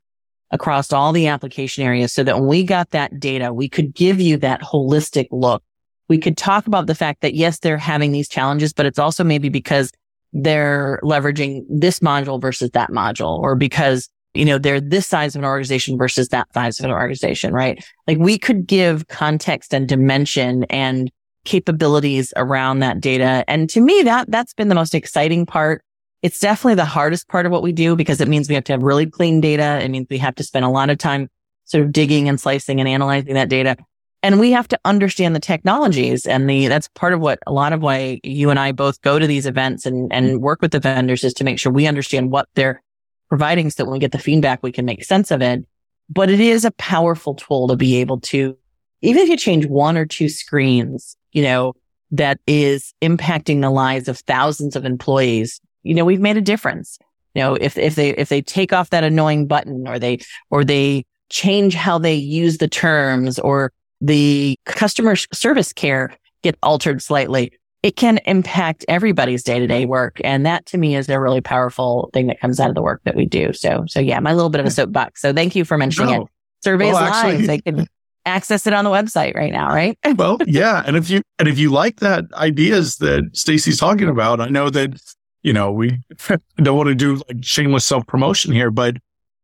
across 0.51 0.91
all 0.91 1.13
the 1.13 1.27
application 1.27 1.83
areas 1.83 2.11
so 2.11 2.23
that 2.23 2.39
when 2.39 2.47
we 2.47 2.63
got 2.63 2.89
that 2.89 3.19
data, 3.19 3.53
we 3.53 3.69
could 3.69 3.93
give 3.93 4.19
you 4.19 4.35
that 4.37 4.61
holistic 4.61 5.27
look 5.31 5.63
we 6.09 6.17
could 6.17 6.35
talk 6.35 6.67
about 6.67 6.87
the 6.87 6.95
fact 6.95 7.21
that 7.21 7.35
yes, 7.35 7.59
they're 7.59 7.77
having 7.77 8.11
these 8.11 8.27
challenges, 8.27 8.73
but 8.73 8.85
it's 8.85 8.99
also 8.99 9.23
maybe 9.23 9.47
because 9.47 9.93
they're 10.33 10.99
leveraging 11.03 11.63
this 11.69 11.99
module 11.99 12.41
versus 12.41 12.71
that 12.71 12.89
module 12.89 13.39
or 13.39 13.55
because 13.55 14.09
you 14.33 14.45
know, 14.45 14.57
they're 14.57 14.81
this 14.81 15.07
size 15.07 15.35
of 15.35 15.41
an 15.41 15.45
organization 15.45 15.97
versus 15.97 16.29
that 16.29 16.53
size 16.53 16.79
of 16.79 16.85
an 16.85 16.91
organization, 16.91 17.53
right? 17.53 17.83
Like 18.07 18.17
we 18.17 18.37
could 18.37 18.67
give 18.67 19.07
context 19.07 19.73
and 19.73 19.87
dimension 19.87 20.65
and 20.65 21.11
capabilities 21.45 22.33
around 22.35 22.79
that 22.79 22.99
data. 23.01 23.43
And 23.47 23.69
to 23.71 23.81
me, 23.81 24.03
that, 24.03 24.29
that's 24.29 24.53
been 24.53 24.67
the 24.67 24.75
most 24.75 24.93
exciting 24.93 25.45
part. 25.45 25.83
It's 26.21 26.39
definitely 26.39 26.75
the 26.75 26.85
hardest 26.85 27.27
part 27.27 27.45
of 27.45 27.51
what 27.51 27.63
we 27.63 27.71
do 27.71 27.95
because 27.95 28.21
it 28.21 28.27
means 28.27 28.49
we 28.49 28.55
have 28.55 28.65
to 28.65 28.73
have 28.73 28.83
really 28.83 29.05
clean 29.05 29.41
data. 29.41 29.79
It 29.81 29.89
means 29.89 30.07
we 30.09 30.17
have 30.17 30.35
to 30.35 30.43
spend 30.43 30.65
a 30.65 30.69
lot 30.69 30.89
of 30.89 30.97
time 30.97 31.29
sort 31.65 31.83
of 31.83 31.91
digging 31.91 32.27
and 32.27 32.39
slicing 32.39 32.79
and 32.79 32.89
analyzing 32.89 33.33
that 33.35 33.49
data. 33.49 33.77
And 34.21 34.39
we 34.39 34.51
have 34.51 34.67
to 34.67 34.79
understand 34.83 35.33
the 35.33 35.39
technologies 35.39 36.25
and 36.25 36.49
the, 36.49 36.67
that's 36.67 36.89
part 36.89 37.13
of 37.13 37.21
what 37.21 37.39
a 37.47 37.53
lot 37.53 37.71
of 37.71 37.81
why 37.81 38.19
you 38.23 38.49
and 38.49 38.59
I 38.59 38.73
both 38.73 39.01
go 39.01 39.17
to 39.17 39.25
these 39.25 39.45
events 39.45 39.85
and, 39.85 40.11
and 40.11 40.41
work 40.41 40.61
with 40.61 40.71
the 40.71 40.79
vendors 40.79 41.23
is 41.23 41.33
to 41.35 41.45
make 41.45 41.57
sure 41.57 41.71
we 41.71 41.87
understand 41.87 42.31
what 42.31 42.49
they're 42.55 42.83
providing. 43.29 43.69
So 43.69 43.83
that 43.83 43.85
when 43.85 43.93
we 43.93 43.99
get 43.99 44.11
the 44.11 44.19
feedback, 44.19 44.61
we 44.61 44.71
can 44.71 44.85
make 44.85 45.03
sense 45.03 45.31
of 45.31 45.41
it. 45.41 45.65
But 46.09 46.29
it 46.29 46.39
is 46.39 46.65
a 46.65 46.71
powerful 46.71 47.35
tool 47.35 47.67
to 47.67 47.75
be 47.75 47.97
able 47.97 48.19
to, 48.21 48.57
even 49.01 49.21
if 49.21 49.29
you 49.29 49.37
change 49.37 49.67
one 49.67 49.95
or 49.95 50.05
two 50.05 50.27
screens, 50.27 51.15
you 51.31 51.43
know, 51.43 51.73
that 52.11 52.39
is 52.47 52.93
impacting 53.01 53.61
the 53.61 53.69
lives 53.69 54.07
of 54.07 54.17
thousands 54.19 54.75
of 54.75 54.85
employees, 54.85 55.61
you 55.83 55.93
know, 55.93 56.03
we've 56.03 56.19
made 56.19 56.37
a 56.37 56.41
difference. 56.41 56.97
You 57.35 57.43
know, 57.43 57.53
if, 57.53 57.77
if 57.77 57.93
they, 57.93 58.09
if 58.09 58.29
they 58.29 58.41
take 58.41 58.73
off 58.73 58.89
that 58.89 59.03
annoying 59.03 59.45
button 59.45 59.87
or 59.87 59.99
they, 59.99 60.19
or 60.49 60.65
they 60.65 61.05
change 61.29 61.75
how 61.75 61.99
they 61.99 62.15
use 62.15 62.57
the 62.57 62.67
terms 62.67 63.37
or 63.37 63.71
the 64.01 64.57
customer 64.65 65.15
service 65.15 65.71
care 65.71 66.17
get 66.41 66.57
altered 66.63 67.03
slightly, 67.03 67.53
it 67.81 67.95
can 67.95 68.19
impact 68.25 68.85
everybody's 68.87 69.43
day 69.43 69.59
to 69.59 69.67
day 69.67 69.85
work. 69.85 70.19
And 70.23 70.45
that 70.45 70.65
to 70.67 70.77
me 70.77 70.95
is 70.95 71.07
a 71.09 71.19
really 71.19 71.41
powerful 71.41 72.09
thing 72.13 72.27
that 72.27 72.39
comes 72.39 72.59
out 72.59 72.69
of 72.69 72.75
the 72.75 72.81
work 72.81 73.01
that 73.05 73.15
we 73.15 73.25
do. 73.25 73.53
So, 73.53 73.85
so 73.87 73.99
yeah, 73.99 74.19
my 74.19 74.33
little 74.33 74.49
bit 74.49 74.59
of 74.59 74.67
a 74.67 74.71
soapbox. 74.71 75.21
So 75.21 75.33
thank 75.33 75.55
you 75.55 75.65
for 75.65 75.77
mentioning 75.77 76.15
no. 76.15 76.21
it. 76.23 76.27
Surveys 76.61 76.93
well, 76.93 77.03
actually, 77.03 77.37
live. 77.37 77.47
They 77.47 77.59
can 77.59 77.87
access 78.25 78.67
it 78.67 78.73
on 78.73 78.83
the 78.83 78.91
website 78.91 79.35
right 79.35 79.53
now, 79.53 79.69
right? 79.69 79.97
well, 80.17 80.37
yeah. 80.45 80.83
And 80.85 80.97
if 80.97 81.09
you, 81.09 81.21
and 81.37 81.47
if 81.47 81.57
you 81.57 81.71
like 81.71 82.01
that 82.01 82.25
ideas 82.33 82.97
that 82.97 83.29
Stacy's 83.33 83.79
talking 83.79 84.09
about, 84.09 84.41
I 84.41 84.49
know 84.49 84.69
that, 84.69 85.01
you 85.41 85.53
know, 85.53 85.71
we 85.71 86.01
don't 86.57 86.77
want 86.77 86.89
to 86.89 86.95
do 86.95 87.21
like 87.27 87.43
shameless 87.43 87.85
self 87.85 88.05
promotion 88.07 88.51
here, 88.51 88.71
but 88.71 88.97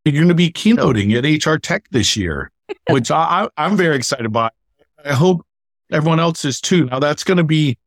you're 0.03 0.13
going 0.13 0.27
to 0.27 0.35
be 0.35 0.51
keynoting 0.51 1.15
at 1.15 1.45
HR 1.45 1.57
Tech 1.57 1.85
this 1.91 2.15
year 2.17 2.51
which 2.89 3.11
I, 3.11 3.47
I'm 3.57 3.77
very 3.77 3.95
excited 3.95 4.25
about. 4.25 4.53
I 5.03 5.13
hope 5.13 5.45
everyone 5.91 6.19
else 6.19 6.45
is 6.45 6.59
too. 6.59 6.85
Now 6.85 6.99
that's 6.99 7.23
going 7.23 7.37
to 7.37 7.43
be 7.43 7.77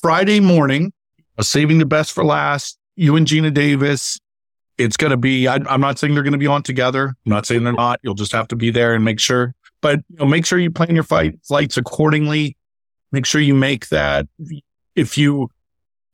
Friday 0.00 0.40
morning, 0.40 0.92
saving 1.40 1.78
the 1.78 1.86
best 1.86 2.12
for 2.12 2.24
last. 2.24 2.78
You 2.96 3.16
and 3.16 3.26
Geena 3.26 3.52
Davis. 3.52 4.18
It's 4.78 4.96
going 4.96 5.10
to 5.10 5.16
be, 5.16 5.48
I, 5.48 5.56
am 5.72 5.80
not 5.80 5.98
saying 5.98 6.14
they're 6.14 6.22
going 6.22 6.32
to 6.32 6.38
be 6.38 6.46
on 6.46 6.62
together. 6.62 7.08
I'm 7.08 7.30
not 7.30 7.46
saying 7.46 7.64
they're 7.64 7.72
not. 7.72 7.98
You'll 8.02 8.14
just 8.14 8.32
have 8.32 8.48
to 8.48 8.56
be 8.56 8.70
there 8.70 8.94
and 8.94 9.04
make 9.04 9.18
sure, 9.18 9.54
but 9.80 10.00
you 10.10 10.18
know, 10.18 10.26
make 10.26 10.44
sure 10.44 10.58
you 10.58 10.70
plan 10.70 10.94
your 10.94 11.04
fight 11.04 11.38
flights 11.44 11.76
accordingly. 11.78 12.56
Make 13.10 13.24
sure 13.24 13.40
you 13.40 13.54
make 13.54 13.88
that 13.88 14.26
if 14.94 15.16
you 15.16 15.50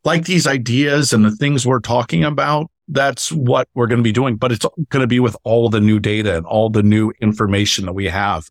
like 0.05 0.25
these 0.27 0.47
ideas 0.47 1.13
and 1.13 1.25
the 1.25 1.31
things 1.31 1.67
we're 1.67 1.81
talking 1.81 2.23
about, 2.25 2.71
that's 2.89 3.33
what 3.33 3.69
we're 3.75 3.87
going 3.87 4.01
to 4.01 4.05
be 4.05 4.13
doing. 4.13 4.37
But 4.37 4.53
it's 4.53 4.67
going 4.91 5.03
to 5.03 5.07
be 5.07 5.21
with 5.21 5.37
all 5.45 5.69
the 5.69 5.81
new 5.81 5.99
data 5.99 6.37
and 6.37 6.47
all 6.47 6.69
the 6.71 6.83
new 6.83 7.13
information 7.21 7.87
that 7.87 7.93
we 7.93 8.07
have 8.07 8.49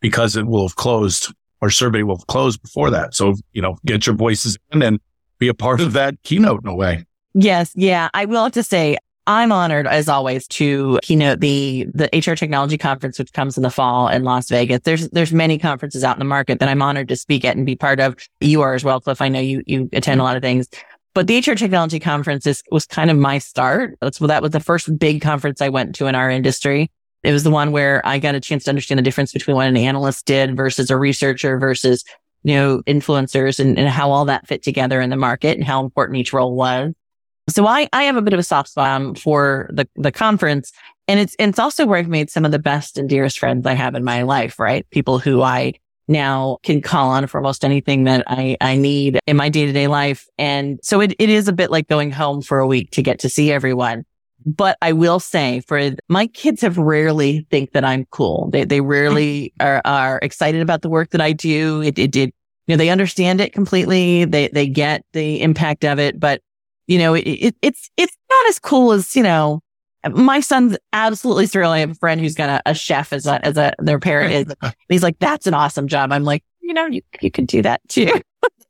because 0.00 0.36
it 0.36 0.46
will 0.46 0.66
have 0.66 0.76
closed. 0.76 1.32
Our 1.62 1.70
survey 1.70 2.02
will 2.02 2.18
close 2.18 2.56
before 2.58 2.90
that. 2.90 3.14
So, 3.14 3.34
you 3.52 3.62
know, 3.62 3.76
get 3.86 4.06
your 4.06 4.16
voices 4.16 4.58
in 4.72 4.82
and 4.82 5.00
be 5.38 5.48
a 5.48 5.54
part 5.54 5.80
of 5.80 5.94
that 5.94 6.22
keynote 6.22 6.62
in 6.62 6.68
a 6.68 6.74
way. 6.74 7.04
Yes. 7.34 7.72
Yeah. 7.74 8.10
I 8.12 8.26
will 8.26 8.44
have 8.44 8.52
to 8.52 8.62
say, 8.62 8.98
I'm 9.26 9.52
honored 9.52 9.86
as 9.86 10.08
always 10.08 10.48
to 10.48 10.98
keynote 11.02 11.40
the 11.40 11.86
the 11.94 12.08
HR 12.12 12.34
technology 12.34 12.76
conference, 12.76 13.18
which 13.18 13.32
comes 13.32 13.56
in 13.56 13.62
the 13.62 13.70
fall 13.70 14.08
in 14.08 14.24
Las 14.24 14.48
Vegas. 14.48 14.80
There's 14.82 15.08
there's 15.10 15.32
many 15.32 15.58
conferences 15.58 16.02
out 16.02 16.16
in 16.16 16.18
the 16.18 16.24
market 16.24 16.58
that 16.58 16.68
I'm 16.68 16.82
honored 16.82 17.08
to 17.08 17.16
speak 17.16 17.44
at 17.44 17.56
and 17.56 17.64
be 17.64 17.76
part 17.76 18.00
of. 18.00 18.16
You 18.40 18.62
are 18.62 18.74
as 18.74 18.82
well, 18.82 19.00
Cliff. 19.00 19.22
I 19.22 19.28
know 19.28 19.38
you 19.38 19.62
you 19.66 19.88
attend 19.92 20.20
a 20.20 20.24
lot 20.24 20.36
of 20.36 20.42
things. 20.42 20.68
But 21.14 21.26
the 21.26 21.38
HR 21.38 21.54
Technology 21.54 22.00
Conference 22.00 22.46
is, 22.46 22.62
was 22.70 22.86
kind 22.86 23.10
of 23.10 23.18
my 23.18 23.36
start. 23.38 23.98
That's 24.00 24.20
well, 24.20 24.28
that 24.28 24.42
was 24.42 24.52
the 24.52 24.60
first 24.60 24.98
big 24.98 25.20
conference 25.20 25.60
I 25.60 25.68
went 25.68 25.94
to 25.96 26.06
in 26.06 26.14
our 26.14 26.30
industry. 26.30 26.90
It 27.22 27.32
was 27.32 27.44
the 27.44 27.50
one 27.50 27.72
where 27.72 28.04
I 28.04 28.18
got 28.18 28.34
a 28.34 28.40
chance 28.40 28.64
to 28.64 28.70
understand 28.70 28.98
the 28.98 29.02
difference 29.02 29.32
between 29.32 29.56
what 29.56 29.68
an 29.68 29.76
analyst 29.76 30.26
did 30.26 30.56
versus 30.56 30.90
a 30.90 30.96
researcher 30.96 31.58
versus, 31.58 32.04
you 32.42 32.54
know, 32.54 32.82
influencers 32.86 33.60
and, 33.60 33.78
and 33.78 33.88
how 33.88 34.10
all 34.10 34.24
that 34.24 34.46
fit 34.46 34.62
together 34.62 35.00
in 35.00 35.10
the 35.10 35.16
market 35.16 35.56
and 35.56 35.64
how 35.64 35.82
important 35.82 36.18
each 36.18 36.32
role 36.32 36.54
was. 36.54 36.92
So 37.48 37.66
I, 37.66 37.88
I 37.92 38.04
have 38.04 38.16
a 38.16 38.22
bit 38.22 38.32
of 38.32 38.40
a 38.40 38.44
soft 38.44 38.70
spot 38.70 38.88
um, 38.88 39.14
for 39.14 39.68
the, 39.72 39.88
the 39.96 40.12
conference. 40.12 40.72
And 41.08 41.20
it's, 41.20 41.34
it's 41.38 41.58
also 41.58 41.86
where 41.86 41.98
I've 41.98 42.08
made 42.08 42.30
some 42.30 42.44
of 42.44 42.52
the 42.52 42.58
best 42.58 42.98
and 42.98 43.08
dearest 43.08 43.38
friends 43.38 43.66
I 43.66 43.74
have 43.74 43.94
in 43.94 44.04
my 44.04 44.22
life, 44.22 44.58
right? 44.58 44.88
People 44.90 45.18
who 45.18 45.42
I 45.42 45.74
now 46.08 46.58
can 46.62 46.80
call 46.80 47.10
on 47.10 47.26
for 47.26 47.38
almost 47.38 47.64
anything 47.64 48.04
that 48.04 48.24
I, 48.26 48.56
I 48.60 48.76
need 48.76 49.18
in 49.26 49.36
my 49.36 49.48
day 49.48 49.66
to 49.66 49.72
day 49.72 49.86
life. 49.86 50.28
And 50.38 50.78
so 50.82 51.00
it, 51.00 51.14
it 51.18 51.28
is 51.28 51.48
a 51.48 51.52
bit 51.52 51.70
like 51.70 51.88
going 51.88 52.10
home 52.10 52.42
for 52.42 52.58
a 52.58 52.66
week 52.66 52.90
to 52.92 53.02
get 53.02 53.20
to 53.20 53.28
see 53.28 53.52
everyone. 53.52 54.04
But 54.44 54.78
I 54.82 54.92
will 54.92 55.20
say 55.20 55.60
for 55.60 55.90
my 56.08 56.26
kids 56.28 56.62
have 56.62 56.78
rarely 56.78 57.46
think 57.50 57.72
that 57.72 57.84
I'm 57.84 58.06
cool. 58.10 58.50
They, 58.50 58.64
they 58.64 58.78
mm-hmm. 58.78 58.86
rarely 58.86 59.52
are, 59.60 59.82
are 59.84 60.18
excited 60.22 60.60
about 60.60 60.82
the 60.82 60.88
work 60.88 61.10
that 61.10 61.20
I 61.20 61.32
do. 61.32 61.82
It, 61.82 61.98
it 61.98 62.10
did, 62.10 62.32
you 62.66 62.74
know, 62.74 62.76
they 62.76 62.90
understand 62.90 63.40
it 63.40 63.52
completely. 63.52 64.24
They, 64.24 64.48
they 64.48 64.66
get 64.66 65.04
the 65.12 65.42
impact 65.42 65.84
of 65.84 65.98
it, 65.98 66.18
but 66.18 66.40
you 66.86 66.98
know, 66.98 67.14
it, 67.14 67.22
it, 67.22 67.56
it's, 67.62 67.90
it's 67.96 68.16
not 68.30 68.48
as 68.48 68.58
cool 68.58 68.92
as, 68.92 69.14
you 69.14 69.22
know, 69.22 69.60
my 70.10 70.40
son's 70.40 70.76
absolutely 70.92 71.46
thrilled. 71.46 71.74
I 71.74 71.78
have 71.78 71.92
a 71.92 71.94
friend 71.94 72.20
who's 72.20 72.34
got 72.34 72.48
a, 72.48 72.70
a 72.70 72.74
chef 72.74 73.12
as 73.12 73.26
a, 73.26 73.44
as 73.44 73.56
a, 73.56 73.72
their 73.78 74.00
parent 74.00 74.32
is. 74.32 74.72
he's 74.88 75.02
like, 75.02 75.18
that's 75.18 75.46
an 75.46 75.54
awesome 75.54 75.86
job. 75.86 76.12
I'm 76.12 76.24
like, 76.24 76.42
you 76.60 76.74
know, 76.74 76.86
you, 76.86 77.02
you 77.20 77.30
could 77.30 77.46
do 77.46 77.62
that 77.62 77.80
too. 77.88 78.20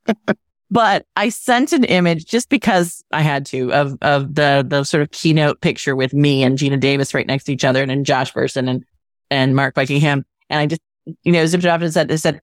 But 0.72 1.04
I 1.16 1.28
sent 1.28 1.74
an 1.74 1.84
image 1.84 2.24
just 2.24 2.48
because 2.48 3.04
I 3.12 3.20
had 3.20 3.44
to 3.46 3.70
of, 3.74 3.98
of 4.00 4.34
the, 4.34 4.64
the 4.66 4.84
sort 4.84 5.02
of 5.02 5.10
keynote 5.10 5.60
picture 5.60 5.94
with 5.94 6.14
me 6.14 6.42
and 6.42 6.56
Geena 6.56 6.80
Davis 6.80 7.12
right 7.12 7.26
next 7.26 7.44
to 7.44 7.52
each 7.52 7.62
other 7.62 7.82
and 7.82 7.90
then 7.90 8.04
Josh 8.04 8.32
Bersin 8.32 8.70
and, 8.70 8.82
and 9.30 9.54
Mark 9.54 9.74
Buckingham. 9.74 10.24
And 10.48 10.60
I 10.60 10.64
just, 10.64 10.80
you 11.24 11.32
know, 11.32 11.44
zipped 11.44 11.64
it 11.64 11.68
off 11.68 11.82
and 11.82 11.92
said, 11.92 12.10
I 12.10 12.16
said, 12.16 12.40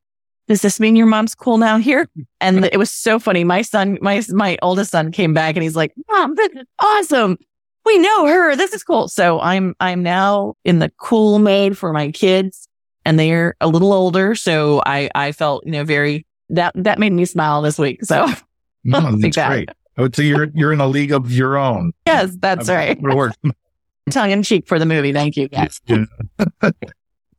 does 0.47 0.61
this 0.61 0.79
mean 0.79 0.95
your 0.95 1.07
mom's 1.07 1.33
cool 1.33 1.57
now 1.57 1.79
here? 1.79 2.07
And 2.39 2.65
it 2.65 2.77
was 2.77 2.91
so 2.91 3.17
funny. 3.17 3.43
My 3.43 3.63
son, 3.63 3.97
my, 3.99 4.21
my 4.29 4.59
oldest 4.61 4.91
son 4.91 5.11
came 5.11 5.33
back 5.33 5.55
and 5.55 5.63
he's 5.63 5.75
like, 5.75 5.93
mom, 6.11 6.35
this 6.35 6.51
is 6.51 6.67
awesome. 6.77 7.35
We 7.83 7.97
know 7.97 8.27
her. 8.27 8.55
This 8.55 8.73
is 8.73 8.83
cool. 8.83 9.07
So 9.07 9.39
I'm, 9.39 9.73
I'm 9.79 10.03
now 10.03 10.53
in 10.63 10.77
the 10.77 10.91
cool 10.99 11.39
mode 11.39 11.79
for 11.79 11.91
my 11.93 12.11
kids 12.11 12.67
and 13.05 13.19
they're 13.19 13.55
a 13.59 13.67
little 13.67 13.91
older. 13.91 14.35
So 14.35 14.83
I, 14.85 15.09
I 15.15 15.31
felt, 15.31 15.65
you 15.65 15.71
know, 15.71 15.83
very, 15.83 16.27
that, 16.49 16.73
that 16.75 16.99
made 16.99 17.13
me 17.13 17.25
smile 17.25 17.61
this 17.61 17.77
week. 17.77 18.03
So 18.03 18.27
no, 18.83 19.15
that's 19.17 19.37
great. 19.37 19.69
I 19.97 20.01
would 20.01 20.15
say 20.15 20.23
you're, 20.23 20.47
you're 20.53 20.71
in 20.71 20.79
a 20.79 20.87
league 20.87 21.11
of 21.11 21.31
your 21.31 21.57
own. 21.57 21.91
Yes, 22.05 22.35
that's 22.39 22.69
right. 22.69 22.97
Tongue 24.11 24.31
in 24.31 24.43
cheek 24.43 24.67
for 24.67 24.79
the 24.79 24.85
movie. 24.85 25.13
Thank 25.13 25.37
you. 25.37 25.49
Yes. 25.51 25.81
Yeah. 25.85 26.05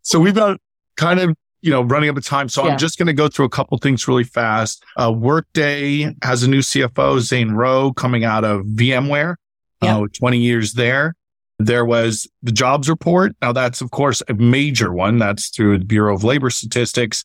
so 0.03 0.21
we've 0.21 0.35
got 0.35 0.61
kind 0.97 1.19
of 1.19 1.35
you 1.63 1.71
know, 1.71 1.83
running 1.83 2.09
up 2.09 2.17
of 2.17 2.25
time. 2.25 2.49
So 2.49 2.65
yeah. 2.65 2.73
I'm 2.73 2.79
just 2.79 2.99
going 2.99 3.07
to 3.07 3.13
go 3.13 3.29
through 3.29 3.47
a 3.47 3.51
couple 3.51 3.77
things 3.79 4.09
really 4.09 4.25
fast. 4.25 4.85
Uh, 4.97 5.13
Workday 5.13 6.15
has 6.23 6.43
a 6.43 6.49
new 6.49 6.61
CFO, 6.61 7.21
Zane 7.21 7.53
Rowe, 7.53 7.93
coming 7.93 8.25
out 8.25 8.45
of 8.45 8.63
VMware. 8.63 9.37
Yeah. 9.83 9.99
Uh, 9.99 10.07
20 10.13 10.39
years 10.39 10.75
there. 10.75 11.15
There 11.59 11.85
was 11.85 12.29
the 12.43 12.53
jobs 12.53 12.89
report. 12.89 13.33
Now 13.43 13.53
that's, 13.53 13.81
of 13.81 13.91
course, 13.91 14.23
a 14.29 14.35
major 14.35 14.93
one. 14.93 15.19
That's 15.19 15.49
through 15.49 15.79
the 15.79 15.85
Bureau 15.85 16.15
of 16.15 16.25
Labor 16.25 16.51
Statistics. 16.51 17.25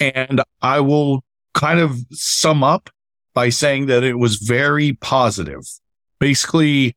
And 0.00 0.42
I 0.62 0.80
will 0.80 1.24
kind 1.54 1.80
of 1.80 1.98
sum 2.12 2.62
up 2.62 2.90
by 3.34 3.48
saying 3.48 3.86
that 3.86 4.02
it 4.02 4.18
was 4.18 4.36
very 4.36 4.94
positive. 4.94 5.62
Basically, 6.18 6.96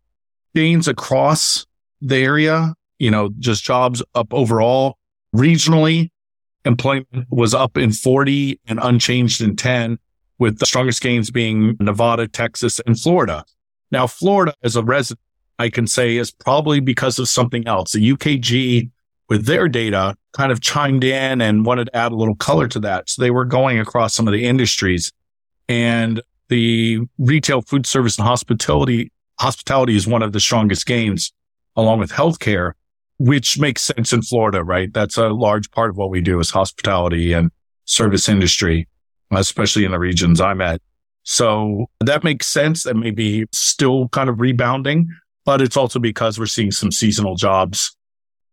gains 0.55 0.87
across 0.87 1.65
the 2.01 2.17
area, 2.17 2.73
you 2.97 3.11
know, 3.11 3.29
just 3.39 3.63
jobs 3.63 4.01
up 4.15 4.33
overall 4.33 4.97
regionally 5.35 6.09
employment 6.65 7.25
was 7.29 7.53
up 7.53 7.77
in 7.77 7.91
40 7.91 8.59
and 8.67 8.79
unchanged 8.81 9.41
in 9.41 9.55
10, 9.55 9.97
with 10.37 10.59
the 10.59 10.65
strongest 10.65 11.01
gains 11.01 11.31
being 11.31 11.75
Nevada, 11.79 12.27
Texas, 12.27 12.79
and 12.85 12.99
Florida. 12.99 13.43
Now, 13.91 14.07
Florida 14.07 14.53
as 14.63 14.75
a 14.75 14.83
resident, 14.83 15.19
I 15.57 15.69
can 15.69 15.87
say 15.87 16.15
is 16.15 16.31
probably 16.31 16.79
because 16.79 17.19
of 17.19 17.27
something 17.27 17.67
else. 17.67 17.91
The 17.91 18.11
UKG 18.11 18.89
with 19.27 19.45
their 19.45 19.67
data 19.67 20.15
kind 20.33 20.51
of 20.51 20.61
chimed 20.61 21.03
in 21.03 21.41
and 21.41 21.65
wanted 21.65 21.85
to 21.85 21.95
add 21.95 22.11
a 22.11 22.15
little 22.15 22.35
color 22.35 22.67
to 22.67 22.79
that. 22.79 23.09
So 23.09 23.21
they 23.21 23.31
were 23.31 23.45
going 23.45 23.79
across 23.79 24.13
some 24.13 24.27
of 24.27 24.33
the 24.33 24.45
industries 24.45 25.11
and 25.67 26.21
the 26.49 26.99
retail 27.17 27.61
food 27.61 27.85
service 27.85 28.17
and 28.17 28.27
hospitality, 28.27 29.11
hospitality 29.39 29.95
is 29.95 30.07
one 30.07 30.23
of 30.23 30.33
the 30.33 30.39
strongest 30.39 30.85
gains 30.85 31.31
along 31.75 31.99
with 31.99 32.11
healthcare 32.11 32.73
which 33.19 33.59
makes 33.59 33.81
sense 33.81 34.13
in 34.13 34.21
Florida, 34.21 34.63
right? 34.63 34.91
That's 34.93 35.17
a 35.17 35.27
large 35.27 35.69
part 35.71 35.89
of 35.89 35.97
what 35.97 36.09
we 36.09 36.21
do 36.21 36.39
is 36.39 36.49
hospitality 36.49 37.33
and 37.33 37.51
service 37.83 38.29
industry, 38.29 38.87
especially 39.31 39.83
in 39.83 39.91
the 39.91 39.99
regions 39.99 40.41
I'm 40.41 40.61
at. 40.61 40.81
So 41.23 41.89
that 41.99 42.23
makes 42.23 42.47
sense. 42.47 42.83
That 42.83 42.95
may 42.95 43.11
be 43.11 43.45
still 43.51 44.07
kind 44.09 44.29
of 44.29 44.39
rebounding, 44.39 45.09
but 45.45 45.61
it's 45.61 45.75
also 45.75 45.99
because 45.99 46.39
we're 46.39 46.45
seeing 46.45 46.71
some 46.71 46.91
seasonal 46.91 47.35
jobs 47.35 47.95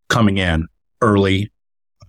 coming 0.09 0.37
in 0.39 0.67
early. 1.01 1.53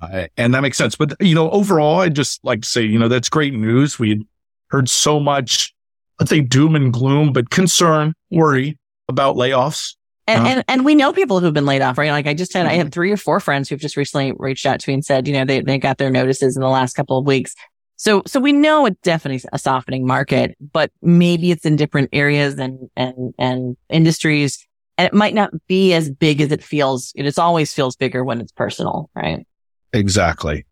Uh, 0.01 0.27
and 0.37 0.53
that 0.53 0.61
makes 0.61 0.77
sense. 0.77 0.95
But, 0.95 1.13
you 1.19 1.35
know, 1.35 1.49
overall, 1.49 2.01
I'd 2.01 2.15
just 2.15 2.43
like 2.43 2.61
to 2.61 2.69
say, 2.69 2.83
you 2.83 2.99
know, 2.99 3.07
that's 3.07 3.29
great 3.29 3.53
news. 3.53 3.97
We 3.97 4.25
heard 4.69 4.89
so 4.89 5.19
much, 5.19 5.73
let's 6.19 6.29
say 6.29 6.41
doom 6.41 6.75
and 6.75 6.93
gloom, 6.93 7.33
but 7.33 7.49
concern, 7.49 8.13
worry 8.29 8.77
about 9.07 9.35
layoffs 9.35 9.95
and, 10.27 10.41
uh-huh. 10.41 10.49
and, 10.49 10.65
and 10.67 10.85
we 10.85 10.93
know 10.93 11.13
people 11.13 11.39
who've 11.39 11.53
been 11.53 11.65
laid 11.65 11.81
off, 11.81 11.97
right? 11.97 12.11
Like 12.11 12.27
I 12.27 12.33
just 12.33 12.53
had, 12.53 12.65
I 12.65 12.73
had 12.73 12.87
mm-hmm. 12.87 12.91
three 12.91 13.11
or 13.11 13.17
four 13.17 13.39
friends 13.39 13.69
who've 13.69 13.79
just 13.79 13.95
recently 13.95 14.33
reached 14.37 14.65
out 14.65 14.81
to 14.81 14.89
me 14.89 14.95
and 14.95 15.05
said, 15.05 15.27
you 15.27 15.33
know, 15.33 15.45
they, 15.45 15.61
they 15.61 15.77
got 15.77 15.97
their 15.97 16.09
notices 16.09 16.57
in 16.57 16.61
the 16.61 16.67
last 16.67 16.93
couple 16.93 17.17
of 17.17 17.25
weeks. 17.25 17.55
So, 17.95 18.23
so 18.27 18.39
we 18.39 18.51
know 18.51 18.85
it's 18.85 18.99
definitely 19.01 19.47
a 19.53 19.57
softening 19.57 20.05
market, 20.05 20.55
but 20.73 20.91
maybe 21.01 21.49
it's 21.49 21.65
in 21.65 21.77
different 21.77 22.09
areas 22.11 22.59
and, 22.59 22.89
and, 22.95 23.33
and 23.39 23.77
industries. 23.89 24.67
And 24.97 25.07
it 25.07 25.13
might 25.13 25.33
not 25.33 25.51
be 25.67 25.93
as 25.93 26.09
big 26.09 26.41
as 26.41 26.51
it 26.51 26.63
feels. 26.63 27.13
It 27.15 27.39
always 27.39 27.73
feels 27.73 27.95
bigger 27.95 28.23
when 28.23 28.41
it's 28.41 28.51
personal, 28.51 29.09
right? 29.15 29.47
Exactly. 29.93 30.65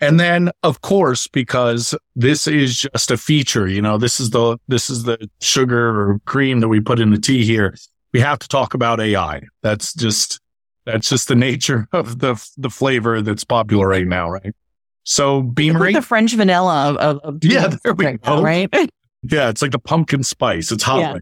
And 0.00 0.18
then, 0.20 0.50
of 0.62 0.80
course, 0.80 1.26
because 1.28 1.94
this 2.14 2.46
is 2.46 2.76
just 2.76 3.10
a 3.10 3.16
feature, 3.16 3.66
you 3.66 3.80
know, 3.80 3.96
this 3.96 4.20
is 4.20 4.30
the, 4.30 4.58
this 4.68 4.90
is 4.90 5.04
the 5.04 5.30
sugar 5.40 6.00
or 6.00 6.18
cream 6.26 6.60
that 6.60 6.68
we 6.68 6.80
put 6.80 7.00
in 7.00 7.10
the 7.10 7.18
tea 7.18 7.44
here 7.44 7.74
we 8.14 8.20
have 8.20 8.38
to 8.38 8.48
talk 8.48 8.72
about 8.72 9.00
AI. 9.00 9.42
That's 9.60 9.92
just 9.92 10.40
that's 10.86 11.10
just 11.10 11.28
the 11.28 11.34
nature 11.34 11.86
of 11.92 12.20
the 12.20 12.42
the 12.56 12.70
flavor 12.70 13.20
that's 13.20 13.44
popular 13.44 13.86
right 13.86 14.06
now, 14.06 14.30
right? 14.30 14.54
So 15.02 15.42
Beamery, 15.42 15.92
like 15.92 15.96
the 15.96 16.06
French 16.06 16.32
vanilla 16.32 16.90
of, 16.90 16.96
of, 16.96 17.18
of 17.18 17.44
yeah, 17.44 17.74
there 17.82 17.92
we 17.92 18.12
go. 18.12 18.40
Right? 18.40 18.70
yeah, 19.22 19.50
it's 19.50 19.60
like 19.60 19.72
the 19.72 19.78
pumpkin 19.78 20.22
spice. 20.22 20.72
It's 20.72 20.82
hot. 20.82 21.00
Yeah. 21.00 21.18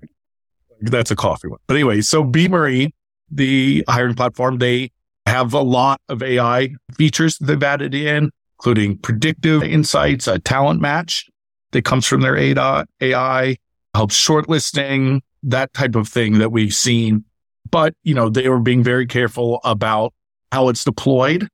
That's 0.82 1.10
a 1.10 1.16
coffee 1.16 1.48
one. 1.48 1.58
But 1.66 1.74
anyway, 1.74 2.00
so 2.00 2.22
Beamery, 2.22 2.92
the 3.30 3.84
hiring 3.88 4.14
platform, 4.14 4.58
they 4.58 4.90
have 5.32 5.54
a 5.54 5.62
lot 5.62 5.98
of 6.10 6.22
AI 6.22 6.74
features 6.94 7.38
they've 7.38 7.62
added 7.62 7.94
in, 7.94 8.30
including 8.58 8.98
predictive 8.98 9.62
insights, 9.62 10.26
a 10.26 10.38
talent 10.38 10.80
match 10.80 11.26
that 11.70 11.86
comes 11.86 12.06
from 12.06 12.20
their 12.20 12.36
AI, 12.36 13.56
helps 13.94 14.28
shortlisting, 14.28 15.22
that 15.42 15.72
type 15.72 15.94
of 15.94 16.06
thing 16.06 16.38
that 16.38 16.52
we've 16.52 16.74
seen. 16.74 17.24
But, 17.70 17.94
you 18.02 18.14
know, 18.14 18.28
they 18.28 18.50
were 18.50 18.60
being 18.60 18.82
very 18.82 19.06
careful 19.06 19.60
about 19.64 20.12
how 20.52 20.68
it's 20.68 20.84
deployed. 20.84 21.48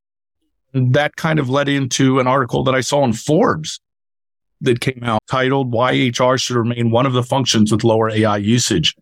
That 0.74 1.14
kind 1.14 1.38
of 1.38 1.48
led 1.48 1.68
into 1.68 2.18
an 2.18 2.26
article 2.26 2.64
that 2.64 2.74
I 2.74 2.80
saw 2.80 3.04
in 3.04 3.12
Forbes 3.12 3.80
that 4.60 4.80
came 4.80 5.04
out 5.04 5.20
titled 5.30 5.72
Why 5.72 6.10
HR 6.18 6.36
Should 6.36 6.56
Remain 6.56 6.90
One 6.90 7.06
of 7.06 7.12
the 7.12 7.22
Functions 7.22 7.70
with 7.70 7.84
Lower 7.84 8.10
AI 8.10 8.38
Usage. 8.38 8.96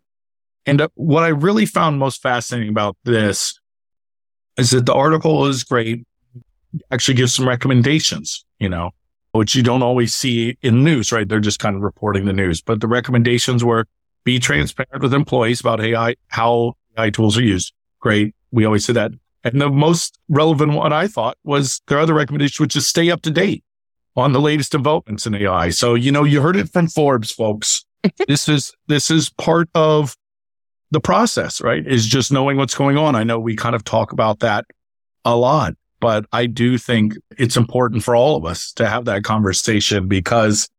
And 0.67 0.81
uh, 0.81 0.89
what 0.93 1.23
I 1.23 1.29
really 1.29 1.65
found 1.65 1.97
most 1.97 2.21
fascinating 2.21 2.69
about 2.69 2.95
this 3.05 3.59
is 4.57 4.71
that 4.71 4.85
the 4.85 4.93
article 4.93 5.45
is 5.45 5.63
great, 5.63 6.05
actually 6.91 7.13
gives 7.13 7.33
some 7.33 7.47
recommendations, 7.47 8.45
you 8.59 8.69
know, 8.69 8.91
which 9.31 9.55
you 9.55 9.63
don't 9.63 9.83
always 9.83 10.13
see 10.13 10.57
in 10.61 10.83
news, 10.83 11.11
right? 11.11 11.27
They're 11.27 11.39
just 11.39 11.59
kind 11.59 11.75
of 11.75 11.81
reporting 11.81 12.25
the 12.25 12.33
news, 12.33 12.61
but 12.61 12.81
the 12.81 12.87
recommendations 12.87 13.63
were 13.63 13.85
be 14.23 14.39
transparent 14.39 15.01
with 15.01 15.13
employees 15.13 15.61
about 15.61 15.79
AI, 15.79 16.15
how 16.27 16.73
AI 16.97 17.09
tools 17.09 17.37
are 17.37 17.43
used. 17.43 17.71
Great. 18.01 18.35
We 18.51 18.65
always 18.65 18.83
say 18.83 18.93
that. 18.93 19.11
And 19.43 19.61
the 19.61 19.69
most 19.69 20.19
relevant 20.27 20.73
one 20.73 20.91
I 20.91 21.07
thought 21.07 21.37
was 21.45 21.81
their 21.87 21.99
other 21.99 22.13
recommendation, 22.13 22.61
which 22.61 22.75
is 22.75 22.85
stay 22.85 23.09
up 23.09 23.21
to 23.21 23.31
date 23.31 23.63
on 24.17 24.33
the 24.33 24.41
latest 24.41 24.71
developments 24.71 25.25
in 25.25 25.35
AI. 25.35 25.69
So, 25.69 25.93
you 25.93 26.11
know, 26.11 26.25
you 26.25 26.41
heard 26.41 26.57
it 26.57 26.69
from 26.69 26.87
Forbes, 26.87 27.31
folks. 27.31 27.85
this 28.27 28.49
is, 28.49 28.73
this 28.87 29.09
is 29.09 29.29
part 29.29 29.69
of 29.73 30.17
the 30.91 30.99
process, 31.01 31.61
right? 31.61 31.85
Is 31.85 32.05
just 32.05 32.31
knowing 32.31 32.57
what's 32.57 32.75
going 32.75 32.97
on. 32.97 33.15
I 33.15 33.23
know 33.23 33.39
we 33.39 33.55
kind 33.55 33.75
of 33.75 33.83
talk 33.83 34.11
about 34.11 34.39
that 34.39 34.65
a 35.25 35.35
lot, 35.35 35.73
but 35.99 36.25
I 36.31 36.45
do 36.45 36.77
think 36.77 37.15
it's 37.37 37.57
important 37.57 38.03
for 38.03 38.15
all 38.15 38.37
of 38.37 38.45
us 38.45 38.71
to 38.73 38.87
have 38.87 39.05
that 39.05 39.23
conversation 39.23 40.07
because 40.07 40.69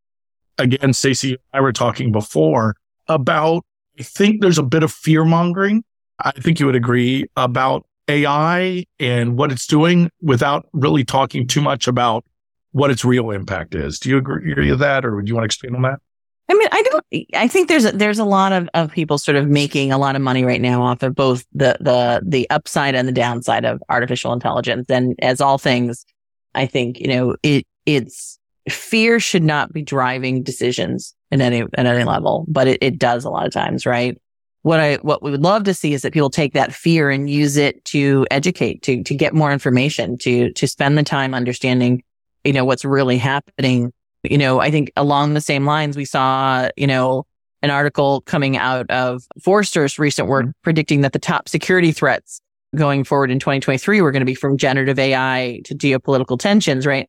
again, 0.59 0.93
Stacey 0.93 1.31
and 1.31 1.39
I 1.53 1.61
were 1.61 1.73
talking 1.73 2.13
before 2.13 2.77
about, 3.07 3.65
I 3.99 4.03
think 4.03 4.41
there's 4.41 4.59
a 4.59 4.63
bit 4.63 4.83
of 4.83 4.93
fear 4.93 5.25
mongering. 5.25 5.85
I 6.19 6.33
think 6.33 6.61
you 6.61 6.67
would 6.67 6.77
agree 6.77 7.27
about 7.37 7.87
AI 8.09 8.85
and 8.99 9.37
what 9.37 9.53
it's 9.53 9.67
doing 9.67 10.11
without 10.21 10.67
really 10.73 11.05
talking 11.05 11.47
too 11.47 11.61
much 11.61 11.87
about 11.87 12.25
what 12.73 12.91
its 12.91 13.05
real 13.05 13.31
impact 13.31 13.75
is. 13.75 13.99
Do 13.99 14.09
you 14.09 14.19
agree 14.19 14.71
with 14.71 14.81
that 14.81 15.05
or 15.05 15.17
would 15.17 15.29
you 15.29 15.35
want 15.35 15.45
to 15.45 15.47
expand 15.47 15.77
on 15.77 15.83
that? 15.83 16.01
I 16.49 16.55
mean, 16.55 16.69
I 16.73 16.83
don't, 16.83 17.05
I 17.35 17.49
think 17.49 17.69
there's, 17.69 17.85
a, 17.85 17.93
there's 17.93 18.19
a 18.19 18.25
lot 18.25 18.53
of, 18.53 18.69
of 18.73 18.91
people 18.91 19.19
sort 19.19 19.37
of 19.37 19.49
making 19.49 19.93
a 19.93 19.99
lot 19.99 20.17
of 20.17 20.23
money 20.23 20.45
right 20.45 20.61
now 20.61 20.83
off 20.83 21.03
of 21.03 21.15
both 21.15 21.45
the, 21.53 21.77
the, 21.81 22.23
the 22.25 22.49
upside 22.51 22.95
and 22.95 23.07
the 23.07 23.13
downside 23.13 23.65
of 23.65 23.83
artificial 23.91 24.33
intelligence. 24.33 24.87
And 24.89 25.15
as 25.21 25.41
all 25.41 25.59
things, 25.59 26.07
I 26.55 26.67
think, 26.67 27.01
you 27.01 27.09
know, 27.09 27.37
it, 27.43 27.67
it's 27.85 28.39
fear 28.71 29.21
should 29.21 29.43
not 29.43 29.73
be 29.73 29.83
driving 29.83 30.43
decisions 30.43 31.15
in 31.31 31.41
any 31.41 31.63
at 31.75 31.87
any 31.87 32.05
level, 32.05 32.45
but 32.49 32.69
it, 32.69 32.79
it 32.83 32.99
does 32.99 33.25
a 33.25 33.31
lot 33.31 33.47
of 33.47 33.53
times, 33.53 33.87
right? 33.87 34.21
What 34.63 34.81
I 34.81 34.97
what 34.97 35.23
we 35.23 35.31
would 35.31 35.43
love 35.43 35.65
to 35.65 35.75
see 35.75 35.95
is 35.95 36.03
that 36.03 36.13
people 36.13 36.31
take 36.31 36.53
that 36.55 36.75
fear 36.75 37.11
and 37.11 37.31
use 37.31 37.57
it 37.57 37.85
to 37.87 38.27
educate, 38.31 38.83
to 38.83 39.03
to 39.05 39.15
get 39.15 39.35
more 39.35 39.53
information, 39.53 40.19
to 40.19 40.53
to 40.53 40.67
spend 40.67 40.99
the 40.99 41.03
time 41.03 41.35
understanding, 41.35 42.03
you 42.45 42.53
know, 42.53 42.65
what's 42.65 42.85
really 42.85 43.19
happening. 43.19 43.93
You 44.31 44.39
know, 44.39 44.61
I 44.61 44.71
think 44.71 44.93
along 44.97 45.35
the 45.35 45.41
same 45.41 45.65
lines, 45.65 45.97
we 45.97 46.05
saw, 46.05 46.69
you 46.77 46.87
know, 46.87 47.27
an 47.63 47.71
article 47.71 48.21
coming 48.23 48.57
out 48.57 48.89
of 48.91 49.25
Forrester's 49.43 49.99
recent 49.99 50.29
work 50.29 50.45
mm-hmm. 50.45 50.63
predicting 50.63 51.01
that 51.01 51.13
the 51.13 51.19
top 51.19 51.49
security 51.49 51.93
threats 51.93 52.41
going 52.77 53.03
forward 53.03 53.31
in 53.31 53.39
2023 53.39 54.01
were 54.01 54.13
going 54.13 54.21
to 54.21 54.27
be 54.27 54.35
from 54.35 54.57
generative 54.57 54.99
AI 54.99 55.61
to 55.65 55.75
geopolitical 55.75 56.39
tensions, 56.39 56.87
right? 56.87 57.09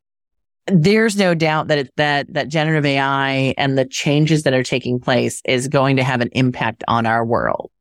there's 0.71 1.17
no 1.17 1.33
doubt 1.33 1.67
that 1.67 1.77
it, 1.77 1.91
that 1.97 2.33
that 2.33 2.47
generative 2.47 2.85
AI 2.85 3.53
and 3.57 3.77
the 3.77 3.85
changes 3.85 4.43
that 4.43 4.53
are 4.53 4.63
taking 4.63 4.99
place 4.99 5.41
is 5.45 5.67
going 5.67 5.97
to 5.97 6.03
have 6.03 6.21
an 6.21 6.29
impact 6.33 6.83
on 6.87 7.05
our 7.05 7.25
world. 7.25 7.71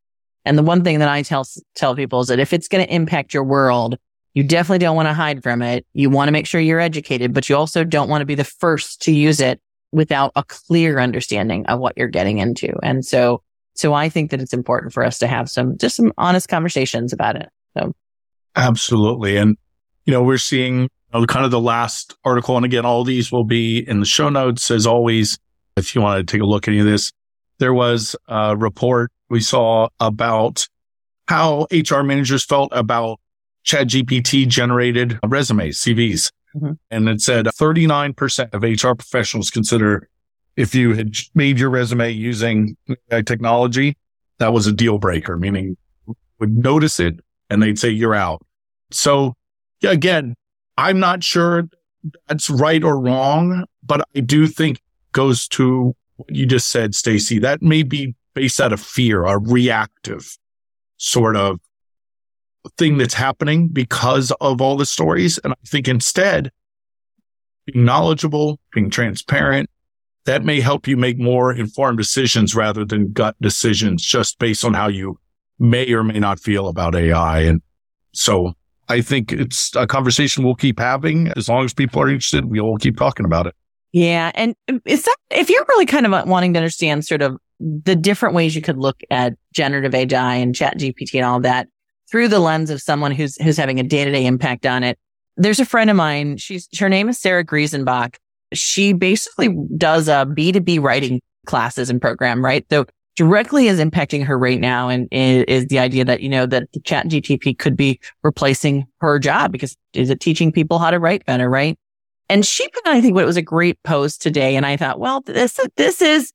And 0.44 0.57
the 0.57 0.62
one 0.62 0.85
thing 0.85 0.98
that 1.01 1.09
I 1.09 1.22
tell 1.22 1.46
tell 1.74 1.94
people 1.94 2.20
is 2.20 2.29
that 2.29 2.38
if 2.38 2.53
it's 2.53 2.68
going 2.68 2.87
to 2.87 2.92
impact 2.92 3.35
your 3.35 3.44
world, 3.44 3.98
you 4.35 4.43
definitely 4.43 4.79
don't 4.79 4.97
want 4.97 5.09
to 5.09 5.14
hide 5.14 5.43
from 5.43 5.62
it. 5.62 5.87
You 5.95 6.11
want 6.11 6.29
to 6.29 6.33
make 6.33 6.47
sure 6.47 6.61
you're 6.61 6.81
educated, 6.81 7.33
but 7.33 7.49
you 7.49 7.57
also 7.57 7.85
don't 7.85 8.09
want 8.09 8.23
to 8.23 8.27
be 8.27 8.35
the 8.35 8.45
first 8.45 9.03
to 9.03 9.12
use 9.12 9.41
it 9.41 9.61
without 9.93 10.33
a 10.37 10.45
clear 10.45 10.99
understanding 10.99 11.67
of 11.67 11.81
what 11.81 11.95
you're 11.97 12.09
getting 12.09 12.38
into. 12.38 12.73
And 12.83 13.05
so, 13.05 13.43
so 13.75 13.95
I 13.95 14.09
think 14.09 14.31
that 14.31 14.41
it's 14.41 14.53
important 14.53 14.93
for 14.93 15.05
us 15.05 15.19
to 15.19 15.27
have 15.27 15.49
some, 15.49 15.79
just 15.79 15.97
some 15.97 16.12
honest 16.19 16.49
conversations 16.49 17.12
about 17.12 17.37
it. 17.37 17.49
So. 17.77 17.93
Absolutely. 18.55 19.37
And, 19.37 19.57
you 20.05 20.12
know, 20.12 20.23
we're 20.23 20.38
seeing 20.38 20.83
you 20.83 20.88
know, 21.12 21.27
kind 21.27 21.45
of 21.45 21.51
the 21.51 21.61
last 21.61 22.17
article. 22.25 22.57
And 22.57 22.67
again, 22.67 22.85
all 22.85 23.05
these 23.05 23.33
will 23.33 23.45
be 23.45 23.79
in 23.79 24.01
the 24.01 24.07
show 24.07 24.29
notes 24.29 24.71
as 24.71 24.87
always. 24.87 25.38
If 25.77 25.95
you 25.95 26.01
want 26.01 26.27
to 26.27 26.31
take 26.31 26.43
a 26.43 26.47
look 26.47 26.67
at 26.67 26.73
any 26.73 26.81
of 26.81 26.87
this, 26.87 27.12
there 27.59 27.73
was 27.73 28.17
a 28.27 28.57
report 28.57 29.11
we 29.31 29.41
saw 29.41 29.88
about 30.01 30.67
how 31.29 31.67
HR 31.71 32.03
managers 32.03 32.45
felt 32.45 32.71
about 32.73 33.21
ChatGPT 33.68 34.48
generated 34.48 35.18
resumes, 35.26 35.78
CVs. 35.78 36.33
Mm-hmm. 36.57 36.72
And 36.90 37.09
it 37.09 37.20
said 37.20 37.46
39% 37.46 38.54
of 38.54 38.62
HR 38.62 38.94
professionals 38.94 39.50
consider 39.50 40.09
if 40.57 40.74
you 40.74 40.94
had 40.94 41.14
made 41.35 41.59
your 41.59 41.70
resume 41.70 42.11
using 42.11 42.76
AI 43.11 43.22
technology, 43.22 43.96
that 44.38 44.52
was 44.52 44.66
a 44.66 44.72
deal 44.72 44.98
breaker, 44.98 45.37
meaning 45.37 45.76
would 46.38 46.57
notice 46.57 46.98
it 46.98 47.20
and 47.50 47.62
they'd 47.62 47.78
say 47.78 47.90
you're 47.90 48.14
out. 48.14 48.40
So 48.90 49.35
again, 49.83 50.35
I'm 50.78 50.98
not 50.98 51.22
sure 51.22 51.68
that's 52.26 52.48
right 52.48 52.83
or 52.83 52.98
wrong, 52.98 53.66
but 53.85 54.00
I 54.16 54.20
do 54.20 54.46
think 54.46 54.81
goes 55.12 55.46
to 55.48 55.94
what 56.16 56.35
you 56.35 56.46
just 56.46 56.70
said, 56.70 56.94
Stacy. 56.94 57.38
That 57.38 57.61
may 57.61 57.83
be 57.83 58.14
based 58.35 58.61
out 58.61 58.72
of 58.72 58.81
fear, 58.81 59.24
a 59.24 59.38
reactive 59.38 60.38
sort 60.96 61.37
of 61.37 61.61
thing 62.77 62.99
that's 62.99 63.14
happening 63.14 63.68
because 63.68 64.31
of 64.40 64.61
all 64.61 64.77
the 64.77 64.87
stories. 64.87 65.38
And 65.38 65.53
I 65.53 65.66
think 65.66 65.88
instead, 65.88 66.51
being 67.66 67.85
knowledgeable, 67.85 68.59
being 68.73 68.90
transparent, 68.90 69.71
that 70.25 70.44
may 70.44 70.61
help 70.61 70.87
you 70.87 70.97
make 70.97 71.18
more 71.18 71.53
informed 71.53 71.99
decisions 71.99 72.55
rather 72.55 72.85
than 72.85 73.12
gut 73.12 73.35
decisions 73.40 74.03
just 74.03 74.38
based 74.38 74.64
on 74.64 74.75
how 74.75 74.88
you 74.88 75.18
may 75.59 75.90
or 75.92 76.05
may 76.05 76.18
not 76.18 76.38
feel 76.38 76.68
about 76.68 76.94
AI. 76.94 77.40
And 77.40 77.62
so 78.12 78.53
I 78.88 79.01
think 79.01 79.33
it's 79.33 79.75
a 79.75 79.87
conversation 79.87 80.44
we'll 80.44 80.55
keep 80.55 80.79
having 80.79 81.29
as 81.37 81.49
long 81.49 81.64
as 81.64 81.73
people 81.73 82.03
are 82.03 82.09
interested. 82.09 82.44
We'll 82.44 82.77
keep 82.77 82.97
talking 82.97 83.25
about 83.25 83.47
it. 83.47 83.55
Yeah. 83.92 84.33
And 84.35 84.55
is 84.85 85.05
that, 85.05 85.16
if 85.31 85.49
you're 85.49 85.64
really 85.68 85.87
kind 85.87 86.07
of 86.07 86.29
wanting 86.29 86.53
to 86.55 86.59
understand 86.59 87.07
sort 87.07 87.23
of 87.23 87.38
the 87.59 87.97
different 87.97 88.35
ways 88.35 88.55
you 88.55 88.62
could 88.62 88.79
look 88.79 89.01
at 89.11 89.35
generative 89.53 89.94
AI 89.94 90.35
and 90.35 90.55
chat 90.55 90.79
GPT 90.79 91.14
and 91.14 91.25
all 91.25 91.40
that, 91.40 91.68
through 92.11 92.29
the 92.29 92.40
lens 92.40 92.71
of 92.71 92.81
someone 92.81 93.12
who's 93.12 93.37
who's 93.42 93.57
having 93.57 93.81
a 93.81 93.83
day 93.83 94.05
to 94.05 94.11
day 94.11 94.27
impact 94.27 94.66
on 94.66 94.83
it. 94.83 94.99
There's 95.37 95.61
a 95.61 95.64
friend 95.64 95.90
of 95.90 95.97
mine. 95.97 96.37
She's 96.37 96.68
her 96.79 96.88
name 96.88 97.09
is 97.09 97.18
Sarah 97.18 97.44
Greesonbach. 97.44 98.16
She 98.55 98.92
basically 98.92 99.55
does 99.77 100.09
a 100.09 100.27
B 100.27 100.53
two 100.53 100.61
B 100.61 100.79
writing 100.79 101.21
classes 101.47 101.90
and 101.90 102.01
program, 102.01 102.44
right? 102.44 102.66
So 102.71 102.87
directly 103.16 103.66
is 103.66 103.81
impacting 103.81 104.25
her 104.25 104.38
right 104.38 104.61
now, 104.61 104.88
and 104.88 105.09
is, 105.11 105.66
the 105.66 105.79
idea 105.79 106.05
that 106.05 106.21
you 106.21 106.29
know 106.29 106.47
that 106.47 106.71
the 106.73 106.81
Chat 106.81 107.09
GTP 107.09 107.59
could 107.59 107.77
be 107.77 108.01
replacing 108.23 108.87
her 109.01 109.18
job 109.18 109.53
because 109.53 109.77
is 109.92 110.09
it 110.09 110.21
teaching 110.21 110.53
people 110.53 110.79
how 110.79 110.90
to 110.90 110.99
write 110.99 111.27
better, 111.27 111.51
right? 111.51 111.77
And 112.31 112.44
she 112.44 112.68
put, 112.68 112.87
I 112.87 113.01
think, 113.01 113.14
what 113.14 113.25
was 113.27 113.37
a 113.37 113.42
great 113.42 113.83
post 113.83 114.23
today, 114.23 114.55
and 114.55 114.64
I 114.64 114.77
thought, 114.77 115.01
well, 115.01 115.23
this 115.23 115.59
this 115.77 116.01
is 116.01 116.33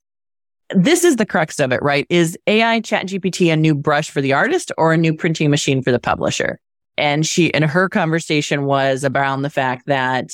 this 0.70 1.04
is 1.04 1.18
the 1.18 1.26
crux 1.26 1.60
of 1.60 1.72
it, 1.72 1.82
right? 1.82 2.06
Is 2.10 2.38
AI 2.48 2.80
chat 2.80 3.08
GPT 3.08 3.52
a 3.52 3.58
new 3.58 3.76
brush 3.76 4.10
for 4.10 4.22
the 4.22 4.34
artist 4.34 4.72
or 4.78 4.94
a 4.94 4.98
new 4.98 5.16
printing 5.16 5.50
machine 5.50 5.82
for 5.82 5.92
the 5.92 6.00
publisher? 6.00 6.60
And 6.98 7.26
she, 7.26 7.54
and 7.54 7.66
her 7.66 7.90
conversation 7.90 8.66
was 8.66 9.04
around 9.04 9.42
the 9.42 9.50
fact 9.50 9.88
that 9.88 10.32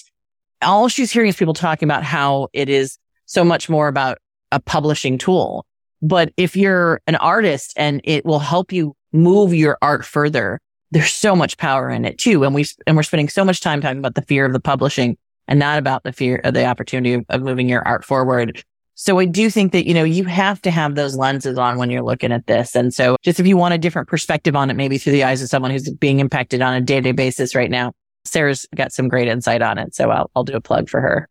all 0.61 0.87
she's 0.87 1.11
hearing 1.11 1.29
is 1.29 1.35
people 1.35 1.53
talking 1.53 1.87
about 1.87 2.03
how 2.03 2.49
it 2.53 2.69
is 2.69 2.97
so 3.25 3.43
much 3.43 3.69
more 3.69 3.87
about 3.87 4.17
a 4.51 4.59
publishing 4.59 5.17
tool. 5.17 5.65
But 6.01 6.33
if 6.37 6.55
you're 6.55 7.01
an 7.07 7.15
artist 7.17 7.73
and 7.75 8.01
it 8.03 8.25
will 8.25 8.39
help 8.39 8.71
you 8.71 8.95
move 9.11 9.53
your 9.53 9.77
art 9.81 10.05
further, 10.05 10.59
there's 10.91 11.13
so 11.13 11.35
much 11.35 11.57
power 11.57 11.89
in 11.89 12.05
it 12.05 12.17
too. 12.17 12.43
And 12.43 12.55
we, 12.55 12.65
and 12.87 12.95
we're 12.95 13.03
spending 13.03 13.29
so 13.29 13.45
much 13.45 13.61
time 13.61 13.81
talking 13.81 13.99
about 13.99 14.15
the 14.15 14.21
fear 14.23 14.45
of 14.45 14.53
the 14.53 14.59
publishing 14.59 15.17
and 15.47 15.59
not 15.59 15.77
about 15.79 16.03
the 16.03 16.13
fear 16.13 16.37
of 16.43 16.53
the 16.53 16.65
opportunity 16.65 17.13
of, 17.13 17.25
of 17.29 17.41
moving 17.41 17.69
your 17.69 17.87
art 17.87 18.03
forward. 18.03 18.63
So 19.01 19.17
I 19.17 19.23
do 19.23 19.49
think 19.49 19.71
that, 19.71 19.87
you 19.87 19.93
know, 19.93 20.03
you 20.03 20.25
have 20.25 20.61
to 20.63 20.71
have 20.71 20.95
those 20.95 21.15
lenses 21.15 21.57
on 21.57 21.77
when 21.77 21.89
you're 21.89 22.03
looking 22.03 22.33
at 22.33 22.47
this. 22.47 22.75
And 22.75 22.93
so 22.93 23.15
just 23.23 23.39
if 23.39 23.47
you 23.47 23.55
want 23.55 23.73
a 23.73 23.77
different 23.77 24.09
perspective 24.09 24.57
on 24.57 24.69
it, 24.69 24.75
maybe 24.75 24.97
through 24.97 25.13
the 25.13 25.23
eyes 25.23 25.41
of 25.41 25.47
someone 25.47 25.71
who's 25.71 25.89
being 25.89 26.19
impacted 26.19 26.61
on 26.61 26.73
a 26.73 26.81
day 26.81 26.95
to 26.95 27.01
day 27.03 27.11
basis 27.13 27.55
right 27.55 27.71
now, 27.71 27.93
Sarah's 28.25 28.67
got 28.75 28.91
some 28.91 29.07
great 29.07 29.29
insight 29.29 29.61
on 29.61 29.77
it. 29.77 29.95
So 29.95 30.11
I'll, 30.11 30.29
I'll 30.35 30.43
do 30.43 30.51
a 30.51 30.59
plug 30.59 30.89
for 30.89 30.99
her. 30.99 31.29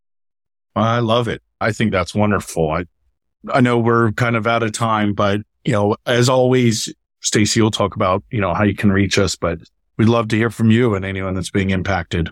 I 0.77 1.01
love 1.01 1.29
it. 1.29 1.43
I 1.61 1.73
think 1.73 1.93
that's 1.93 2.15
wonderful. 2.15 2.71
I, 2.71 2.85
I 3.53 3.61
know 3.61 3.79
we're 3.79 4.13
kind 4.13 4.35
of 4.35 4.47
out 4.47 4.63
of 4.63 4.73
time, 4.73 5.13
but 5.13 5.43
you 5.67 5.73
know, 5.73 5.95
as 6.07 6.31
always, 6.31 6.91
Stacy 7.21 7.61
will 7.61 7.71
talk 7.71 7.97
about, 7.97 8.25
you 8.31 8.41
know, 8.41 8.55
how 8.55 8.65
you 8.65 8.75
can 8.75 8.91
reach 8.91 9.19
us, 9.19 9.37
but 9.37 9.59
we'd 9.99 10.09
love 10.09 10.29
to 10.29 10.37
hear 10.37 10.49
from 10.49 10.71
you 10.71 10.95
and 10.95 11.05
anyone 11.05 11.35
that's 11.35 11.51
being 11.51 11.69
impacted. 11.69 12.31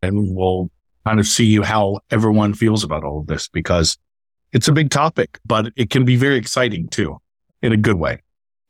And 0.00 0.36
we'll 0.36 0.70
kind 1.04 1.18
of 1.18 1.26
see 1.26 1.46
you 1.46 1.64
how 1.64 1.98
everyone 2.12 2.54
feels 2.54 2.84
about 2.84 3.02
all 3.02 3.18
of 3.18 3.26
this 3.26 3.48
because 3.48 3.98
it's 4.56 4.68
a 4.68 4.72
big 4.72 4.88
topic, 4.88 5.38
but 5.44 5.70
it 5.76 5.90
can 5.90 6.06
be 6.06 6.16
very 6.16 6.36
exciting 6.36 6.88
too 6.88 7.18
in 7.60 7.72
a 7.72 7.76
good 7.76 7.96
way. 7.96 8.22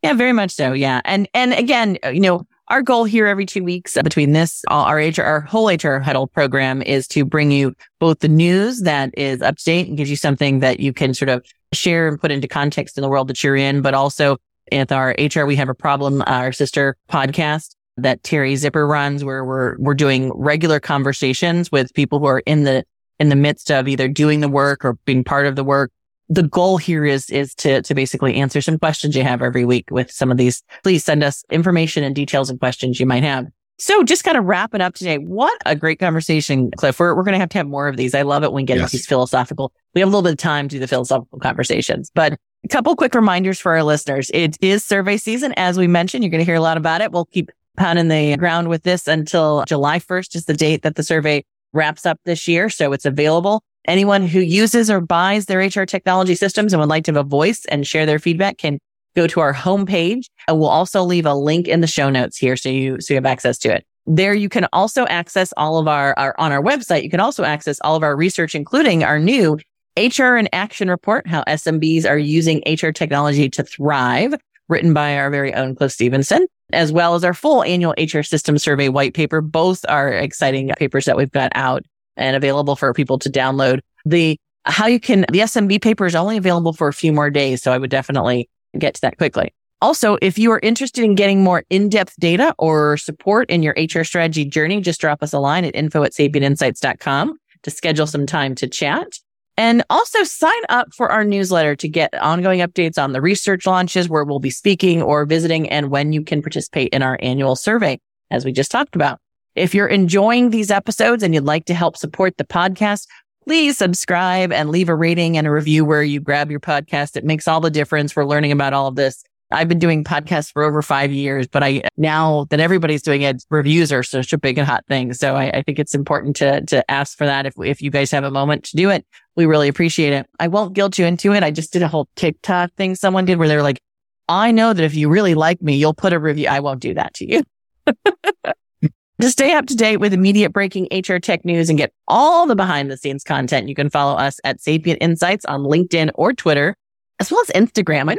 Yeah, 0.02 0.14
very 0.14 0.32
much 0.32 0.50
so. 0.50 0.72
Yeah. 0.72 1.00
And, 1.04 1.28
and 1.32 1.52
again, 1.52 1.96
you 2.12 2.18
know, 2.18 2.44
our 2.66 2.82
goal 2.82 3.04
here 3.04 3.28
every 3.28 3.46
two 3.46 3.62
weeks 3.62 3.96
between 4.02 4.32
this, 4.32 4.64
uh, 4.68 4.74
our 4.74 4.96
HR, 4.96 5.22
our 5.22 5.40
whole 5.42 5.68
HR 5.68 5.98
huddle 5.98 6.26
program 6.26 6.82
is 6.82 7.06
to 7.08 7.24
bring 7.24 7.52
you 7.52 7.72
both 8.00 8.18
the 8.18 8.28
news 8.28 8.80
that 8.80 9.16
is 9.16 9.40
up 9.40 9.58
to 9.58 9.64
date 9.64 9.86
and 9.86 9.96
gives 9.96 10.10
you 10.10 10.16
something 10.16 10.58
that 10.58 10.80
you 10.80 10.92
can 10.92 11.14
sort 11.14 11.28
of 11.28 11.46
share 11.72 12.08
and 12.08 12.20
put 12.20 12.32
into 12.32 12.48
context 12.48 12.98
in 12.98 13.02
the 13.02 13.08
world 13.08 13.28
that 13.28 13.44
you're 13.44 13.54
in, 13.54 13.80
but 13.80 13.94
also 13.94 14.38
with 14.72 14.90
our 14.90 15.14
HR, 15.20 15.44
we 15.44 15.54
have 15.54 15.68
a 15.68 15.74
problem, 15.74 16.22
uh, 16.22 16.24
our 16.24 16.52
sister 16.52 16.96
podcast 17.08 17.76
that 17.96 18.24
Terry 18.24 18.56
Zipper 18.56 18.88
runs 18.88 19.22
where 19.22 19.44
we're, 19.44 19.76
we're 19.78 19.94
doing 19.94 20.32
regular 20.34 20.80
conversations 20.80 21.70
with 21.70 21.94
people 21.94 22.18
who 22.18 22.26
are 22.26 22.40
in 22.40 22.64
the 22.64 22.84
in 23.18 23.28
the 23.28 23.36
midst 23.36 23.70
of 23.70 23.88
either 23.88 24.08
doing 24.08 24.40
the 24.40 24.48
work 24.48 24.84
or 24.84 24.94
being 25.04 25.24
part 25.24 25.46
of 25.46 25.56
the 25.56 25.64
work. 25.64 25.90
The 26.28 26.42
goal 26.42 26.76
here 26.76 27.04
is, 27.04 27.30
is 27.30 27.54
to, 27.56 27.82
to 27.82 27.94
basically 27.94 28.34
answer 28.34 28.60
some 28.60 28.78
questions 28.78 29.14
you 29.14 29.22
have 29.22 29.42
every 29.42 29.64
week 29.64 29.90
with 29.90 30.10
some 30.10 30.30
of 30.30 30.36
these. 30.36 30.62
Please 30.82 31.04
send 31.04 31.22
us 31.22 31.44
information 31.50 32.02
and 32.02 32.14
details 32.14 32.50
and 32.50 32.58
questions 32.58 32.98
you 32.98 33.06
might 33.06 33.22
have. 33.22 33.46
So 33.78 34.02
just 34.02 34.24
kind 34.24 34.38
of 34.38 34.44
wrap 34.44 34.74
it 34.74 34.80
up 34.80 34.94
today. 34.94 35.18
What 35.18 35.56
a 35.66 35.76
great 35.76 35.98
conversation, 35.98 36.70
Cliff. 36.78 36.98
We're, 36.98 37.14
we're 37.14 37.22
going 37.22 37.34
to 37.34 37.38
have 37.38 37.50
to 37.50 37.58
have 37.58 37.66
more 37.66 37.88
of 37.88 37.96
these. 37.96 38.14
I 38.14 38.22
love 38.22 38.42
it 38.42 38.50
when 38.50 38.62
we 38.62 38.66
get 38.66 38.78
yes. 38.78 38.90
these 38.90 39.06
philosophical. 39.06 39.72
We 39.94 40.00
have 40.00 40.08
a 40.08 40.10
little 40.10 40.22
bit 40.22 40.32
of 40.32 40.38
time 40.38 40.68
to 40.68 40.76
do 40.76 40.80
the 40.80 40.88
philosophical 40.88 41.38
conversations, 41.38 42.10
but 42.14 42.32
a 42.64 42.68
couple 42.68 42.96
quick 42.96 43.14
reminders 43.14 43.60
for 43.60 43.72
our 43.72 43.82
listeners. 43.82 44.30
It 44.32 44.56
is 44.62 44.82
survey 44.84 45.18
season. 45.18 45.52
As 45.56 45.78
we 45.78 45.86
mentioned, 45.86 46.24
you're 46.24 46.30
going 46.30 46.40
to 46.40 46.44
hear 46.44 46.54
a 46.54 46.60
lot 46.60 46.78
about 46.78 47.02
it. 47.02 47.12
We'll 47.12 47.26
keep 47.26 47.50
pounding 47.76 48.08
the 48.08 48.36
ground 48.38 48.68
with 48.68 48.82
this 48.82 49.06
until 49.06 49.64
July 49.66 49.98
1st 49.98 50.34
is 50.34 50.44
the 50.46 50.54
date 50.54 50.82
that 50.82 50.96
the 50.96 51.02
survey 51.02 51.44
wraps 51.76 52.06
up 52.06 52.18
this 52.24 52.48
year. 52.48 52.68
So 52.68 52.92
it's 52.92 53.04
available. 53.04 53.62
Anyone 53.86 54.26
who 54.26 54.40
uses 54.40 54.90
or 54.90 55.00
buys 55.00 55.46
their 55.46 55.60
HR 55.60 55.84
technology 55.84 56.34
systems 56.34 56.72
and 56.72 56.80
would 56.80 56.88
like 56.88 57.04
to 57.04 57.12
have 57.12 57.24
a 57.24 57.28
voice 57.28 57.64
and 57.66 57.86
share 57.86 58.06
their 58.06 58.18
feedback 58.18 58.58
can 58.58 58.78
go 59.14 59.26
to 59.28 59.40
our 59.40 59.54
homepage. 59.54 60.24
And 60.48 60.58
we'll 60.58 60.68
also 60.68 61.02
leave 61.02 61.26
a 61.26 61.34
link 61.34 61.68
in 61.68 61.80
the 61.80 61.86
show 61.86 62.10
notes 62.10 62.36
here 62.36 62.56
so 62.56 62.68
you, 62.68 63.00
so 63.00 63.14
you 63.14 63.16
have 63.16 63.26
access 63.26 63.58
to 63.58 63.74
it. 63.74 63.86
There 64.06 64.34
you 64.34 64.48
can 64.48 64.66
also 64.72 65.04
access 65.06 65.52
all 65.56 65.78
of 65.78 65.88
our, 65.88 66.16
our 66.18 66.34
on 66.38 66.52
our 66.52 66.62
website. 66.62 67.02
You 67.02 67.10
can 67.10 67.20
also 67.20 67.44
access 67.44 67.80
all 67.82 67.96
of 67.96 68.02
our 68.02 68.16
research, 68.16 68.54
including 68.54 69.02
our 69.02 69.18
new 69.18 69.58
HR 69.96 70.34
and 70.36 70.48
action 70.52 70.88
report, 70.88 71.26
how 71.26 71.42
SMBs 71.44 72.08
are 72.08 72.18
using 72.18 72.62
HR 72.66 72.90
technology 72.90 73.48
to 73.50 73.64
thrive, 73.64 74.34
written 74.68 74.92
by 74.92 75.16
our 75.16 75.30
very 75.30 75.54
own 75.54 75.74
Cliff 75.74 75.90
Stevenson 75.90 76.46
as 76.72 76.92
well 76.92 77.14
as 77.14 77.24
our 77.24 77.34
full 77.34 77.62
annual 77.62 77.94
HR 77.98 78.22
system 78.22 78.58
survey 78.58 78.88
white 78.88 79.14
paper. 79.14 79.40
Both 79.40 79.84
are 79.88 80.12
exciting 80.12 80.70
papers 80.76 81.04
that 81.04 81.16
we've 81.16 81.30
got 81.30 81.52
out 81.54 81.84
and 82.16 82.36
available 82.36 82.76
for 82.76 82.92
people 82.92 83.18
to 83.20 83.30
download. 83.30 83.80
The 84.04 84.38
how 84.64 84.86
you 84.86 84.98
can, 84.98 85.20
the 85.30 85.40
SMB 85.40 85.80
paper 85.80 86.06
is 86.06 86.14
only 86.14 86.36
available 86.36 86.72
for 86.72 86.88
a 86.88 86.92
few 86.92 87.12
more 87.12 87.30
days. 87.30 87.62
So 87.62 87.72
I 87.72 87.78
would 87.78 87.90
definitely 87.90 88.48
get 88.76 88.94
to 88.94 89.00
that 89.02 89.16
quickly. 89.16 89.52
Also, 89.82 90.16
if 90.22 90.38
you 90.38 90.50
are 90.52 90.60
interested 90.60 91.04
in 91.04 91.14
getting 91.14 91.44
more 91.44 91.62
in-depth 91.68 92.14
data 92.18 92.54
or 92.58 92.96
support 92.96 93.50
in 93.50 93.62
your 93.62 93.76
HR 93.78 94.04
strategy 94.04 94.44
journey, 94.44 94.80
just 94.80 95.00
drop 95.00 95.22
us 95.22 95.32
a 95.32 95.38
line 95.38 95.64
at 95.64 95.76
info 95.76 96.02
at 96.02 96.12
sapientinsights.com 96.12 97.38
to 97.62 97.70
schedule 97.70 98.06
some 98.06 98.26
time 98.26 98.54
to 98.54 98.66
chat. 98.66 99.18
And 99.58 99.82
also 99.88 100.22
sign 100.24 100.62
up 100.68 100.92
for 100.94 101.10
our 101.10 101.24
newsletter 101.24 101.74
to 101.76 101.88
get 101.88 102.14
ongoing 102.20 102.60
updates 102.60 103.02
on 103.02 103.12
the 103.12 103.22
research 103.22 103.66
launches 103.66 104.08
where 104.08 104.24
we'll 104.24 104.38
be 104.38 104.50
speaking 104.50 105.02
or 105.02 105.24
visiting 105.24 105.68
and 105.70 105.90
when 105.90 106.12
you 106.12 106.22
can 106.22 106.42
participate 106.42 106.92
in 106.92 107.02
our 107.02 107.18
annual 107.22 107.56
survey, 107.56 107.98
as 108.30 108.44
we 108.44 108.52
just 108.52 108.70
talked 108.70 108.94
about. 108.94 109.18
If 109.54 109.74
you're 109.74 109.88
enjoying 109.88 110.50
these 110.50 110.70
episodes 110.70 111.22
and 111.22 111.32
you'd 111.32 111.44
like 111.44 111.64
to 111.66 111.74
help 111.74 111.96
support 111.96 112.36
the 112.36 112.44
podcast, 112.44 113.06
please 113.46 113.78
subscribe 113.78 114.52
and 114.52 114.68
leave 114.68 114.90
a 114.90 114.94
rating 114.94 115.38
and 115.38 115.46
a 115.46 115.50
review 115.50 115.84
where 115.84 116.02
you 116.02 116.20
grab 116.20 116.50
your 116.50 116.60
podcast. 116.60 117.16
It 117.16 117.24
makes 117.24 117.48
all 117.48 117.60
the 117.60 117.70
difference. 117.70 118.14
We're 118.14 118.26
learning 118.26 118.52
about 118.52 118.74
all 118.74 118.88
of 118.88 118.96
this. 118.96 119.24
I've 119.52 119.68
been 119.68 119.78
doing 119.78 120.02
podcasts 120.02 120.52
for 120.52 120.64
over 120.64 120.82
five 120.82 121.12
years, 121.12 121.46
but 121.46 121.62
I 121.62 121.82
now 121.96 122.46
that 122.50 122.58
everybody's 122.58 123.02
doing 123.02 123.22
it, 123.22 123.44
reviews 123.48 123.92
are 123.92 124.02
such 124.02 124.32
a 124.32 124.38
big 124.38 124.58
and 124.58 124.66
hot 124.66 124.84
thing. 124.88 125.12
So 125.12 125.36
I, 125.36 125.50
I 125.50 125.62
think 125.62 125.78
it's 125.78 125.94
important 125.94 126.36
to 126.36 126.62
to 126.66 126.88
ask 126.90 127.16
for 127.16 127.26
that. 127.26 127.46
If 127.46 127.54
if 127.58 127.80
you 127.80 127.90
guys 127.90 128.10
have 128.10 128.24
a 128.24 128.30
moment 128.30 128.64
to 128.64 128.76
do 128.76 128.90
it, 128.90 129.06
we 129.36 129.46
really 129.46 129.68
appreciate 129.68 130.12
it. 130.12 130.26
I 130.40 130.48
won't 130.48 130.74
guilt 130.74 130.98
you 130.98 131.06
into 131.06 131.32
it. 131.32 131.44
I 131.44 131.52
just 131.52 131.72
did 131.72 131.82
a 131.82 131.88
whole 131.88 132.08
TikTok 132.16 132.72
thing 132.74 132.96
someone 132.96 133.24
did 133.24 133.38
where 133.38 133.46
they 133.46 133.56
were 133.56 133.62
like, 133.62 133.80
I 134.28 134.50
know 134.50 134.72
that 134.72 134.82
if 134.82 134.96
you 134.96 135.08
really 135.08 135.34
like 135.34 135.62
me, 135.62 135.76
you'll 135.76 135.94
put 135.94 136.12
a 136.12 136.18
review. 136.18 136.48
I 136.48 136.60
won't 136.60 136.80
do 136.80 136.94
that 136.94 137.14
to 137.14 137.30
you. 137.30 137.42
to 139.20 139.30
stay 139.30 139.52
up 139.52 139.66
to 139.66 139.76
date 139.76 139.98
with 139.98 140.12
immediate 140.12 140.52
breaking 140.52 140.88
HR 140.90 141.18
tech 141.18 141.44
news 141.44 141.68
and 141.68 141.78
get 141.78 141.92
all 142.08 142.46
the 142.46 142.56
behind 142.56 142.90
the 142.90 142.96
scenes 142.96 143.22
content, 143.22 143.68
you 143.68 143.76
can 143.76 143.90
follow 143.90 144.16
us 144.16 144.40
at 144.42 144.60
Sapient 144.60 144.98
Insights 145.00 145.44
on 145.44 145.62
LinkedIn 145.62 146.10
or 146.16 146.32
Twitter, 146.32 146.74
as 147.20 147.30
well 147.30 147.40
as 147.42 147.48
Instagram. 147.48 148.16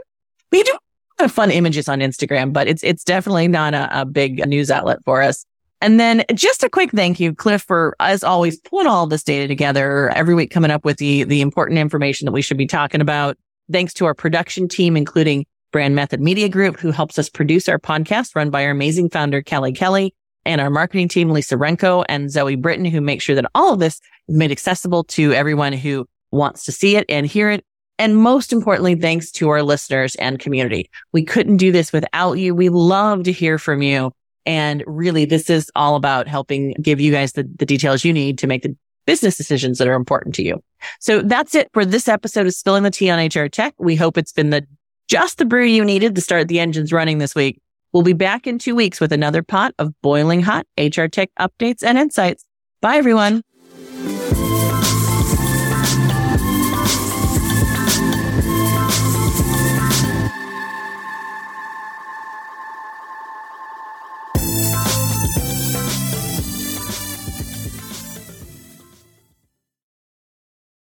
We 0.52 0.64
do 0.64 0.78
have 1.20 1.32
fun 1.32 1.52
images 1.52 1.90
on 1.90 2.00
Instagram, 2.00 2.54
but 2.54 2.68
it's 2.68 2.84
it's 2.84 3.04
definitely 3.04 3.48
not 3.48 3.74
a, 3.74 4.02
a 4.02 4.06
big 4.06 4.46
news 4.48 4.72
outlet 4.72 5.00
for 5.06 5.22
us. 5.22 5.46
And 5.80 6.00
then 6.00 6.24
just 6.34 6.64
a 6.64 6.70
quick 6.70 6.92
thank 6.92 7.20
you, 7.20 7.36
Cliff, 7.36 7.62
for 7.62 7.96
as 8.00 8.24
always 8.24 8.60
pulling 8.60 8.88
all 8.88 9.06
this 9.06 9.24
data 9.24 9.48
together 9.48 10.10
every 10.16 10.34
week, 10.34 10.52
coming 10.52 10.72
up 10.72 10.86
with 10.86 10.98
the 10.98 11.24
the 11.24 11.42
important 11.42 11.80
information 11.80 12.26
that 12.26 12.32
we 12.32 12.42
should 12.42 12.58
be 12.58 12.68
talking 12.68 13.02
about. 13.02 13.38
Thanks 13.72 13.94
to 13.96 14.06
our 14.06 14.14
production 14.14 14.68
team, 14.68 14.96
including 14.96 15.46
Brand 15.72 15.94
Method 15.94 16.22
Media 16.22 16.50
Group, 16.50 16.80
who 16.80 16.92
helps 16.92 17.20
us 17.20 17.30
produce 17.30 17.68
our 17.68 17.80
podcast, 17.80 18.36
run 18.36 18.50
by 18.50 18.64
our 18.66 18.72
amazing 18.72 19.10
founder 19.10 19.42
Kelly 19.42 19.74
Kelly, 19.74 20.16
and 20.46 20.62
our 20.62 20.70
marketing 20.70 21.10
team 21.10 21.30
Lisa 21.30 21.56
Renko 21.56 22.06
and 22.08 22.32
Zoe 22.32 22.56
Britton, 22.56 22.86
who 22.86 23.02
make 23.02 23.22
sure 23.22 23.36
that 23.36 23.50
all 23.54 23.74
of 23.74 23.80
this 23.80 24.00
is 24.28 24.38
made 24.38 24.52
accessible 24.52 25.04
to 25.04 25.34
everyone 25.34 25.74
who 25.74 26.08
wants 26.32 26.66
to 26.66 26.72
see 26.72 26.96
it 26.96 27.06
and 27.10 27.26
hear 27.26 27.50
it 27.50 27.64
and 28.00 28.18
most 28.18 28.54
importantly, 28.54 28.96
thanks 28.96 29.32
to 29.34 29.50
our 29.50 29.64
listeners 29.64 30.16
and 30.16 30.40
community. 30.40 30.90
We 31.14 31.24
couldn't 31.24 31.58
do 31.58 31.72
this 31.72 31.92
without 31.92 32.34
you. 32.34 32.54
We 32.54 32.70
love 32.70 33.24
to 33.24 33.32
hear 33.32 33.58
from 33.58 33.82
you. 33.82 34.12
And 34.46 34.84
really, 34.88 35.26
this 35.26 35.50
is 35.50 35.72
all 35.76 35.96
about 35.96 36.28
helping 36.28 36.74
give 36.82 37.00
you 37.00 37.12
guys 37.12 37.34
the, 37.34 37.44
the 37.58 37.66
details 37.66 38.06
you 38.06 38.14
need 38.14 38.38
to 38.40 38.48
make 38.48 38.64
the 38.64 38.76
business 39.06 39.36
decisions 39.36 39.78
that 39.80 39.88
are 39.88 39.96
important 39.96 40.36
to 40.36 40.44
you. 40.44 40.62
So 41.00 41.22
that's 41.22 41.56
it 41.56 41.70
for 41.74 41.86
this 41.86 42.08
episode 42.08 42.46
of 42.46 42.54
Spilling 42.54 42.84
the 42.84 42.92
Tea 42.92 43.10
on 43.10 43.26
HR 43.26 43.48
Tech. 43.48 43.74
We 43.78 43.96
hope 43.96 44.18
it's 44.18 44.32
been 44.32 44.52
the 44.52 44.66
just 45.08 45.38
the 45.38 45.46
brew 45.46 45.64
you 45.64 45.84
needed 45.84 46.16
to 46.16 46.22
start 46.22 46.50
the 46.50 46.60
engines 46.60 46.92
running 46.92 47.18
this 47.18 47.34
week. 47.34 47.62
We'll 47.94 48.04
be 48.04 48.14
back 48.14 48.46
in 48.46 48.60
two 48.60 48.76
weeks 48.76 49.00
with 49.00 49.14
another 49.14 49.42
pot 49.42 49.74
of 49.80 49.94
boiling 50.02 50.42
hot 50.42 50.68
HR 50.78 51.06
Tech 51.06 51.30
updates 51.40 51.82
and 51.84 51.98
insights. 51.98 52.46
Bye, 52.82 52.98
everyone. 52.98 53.42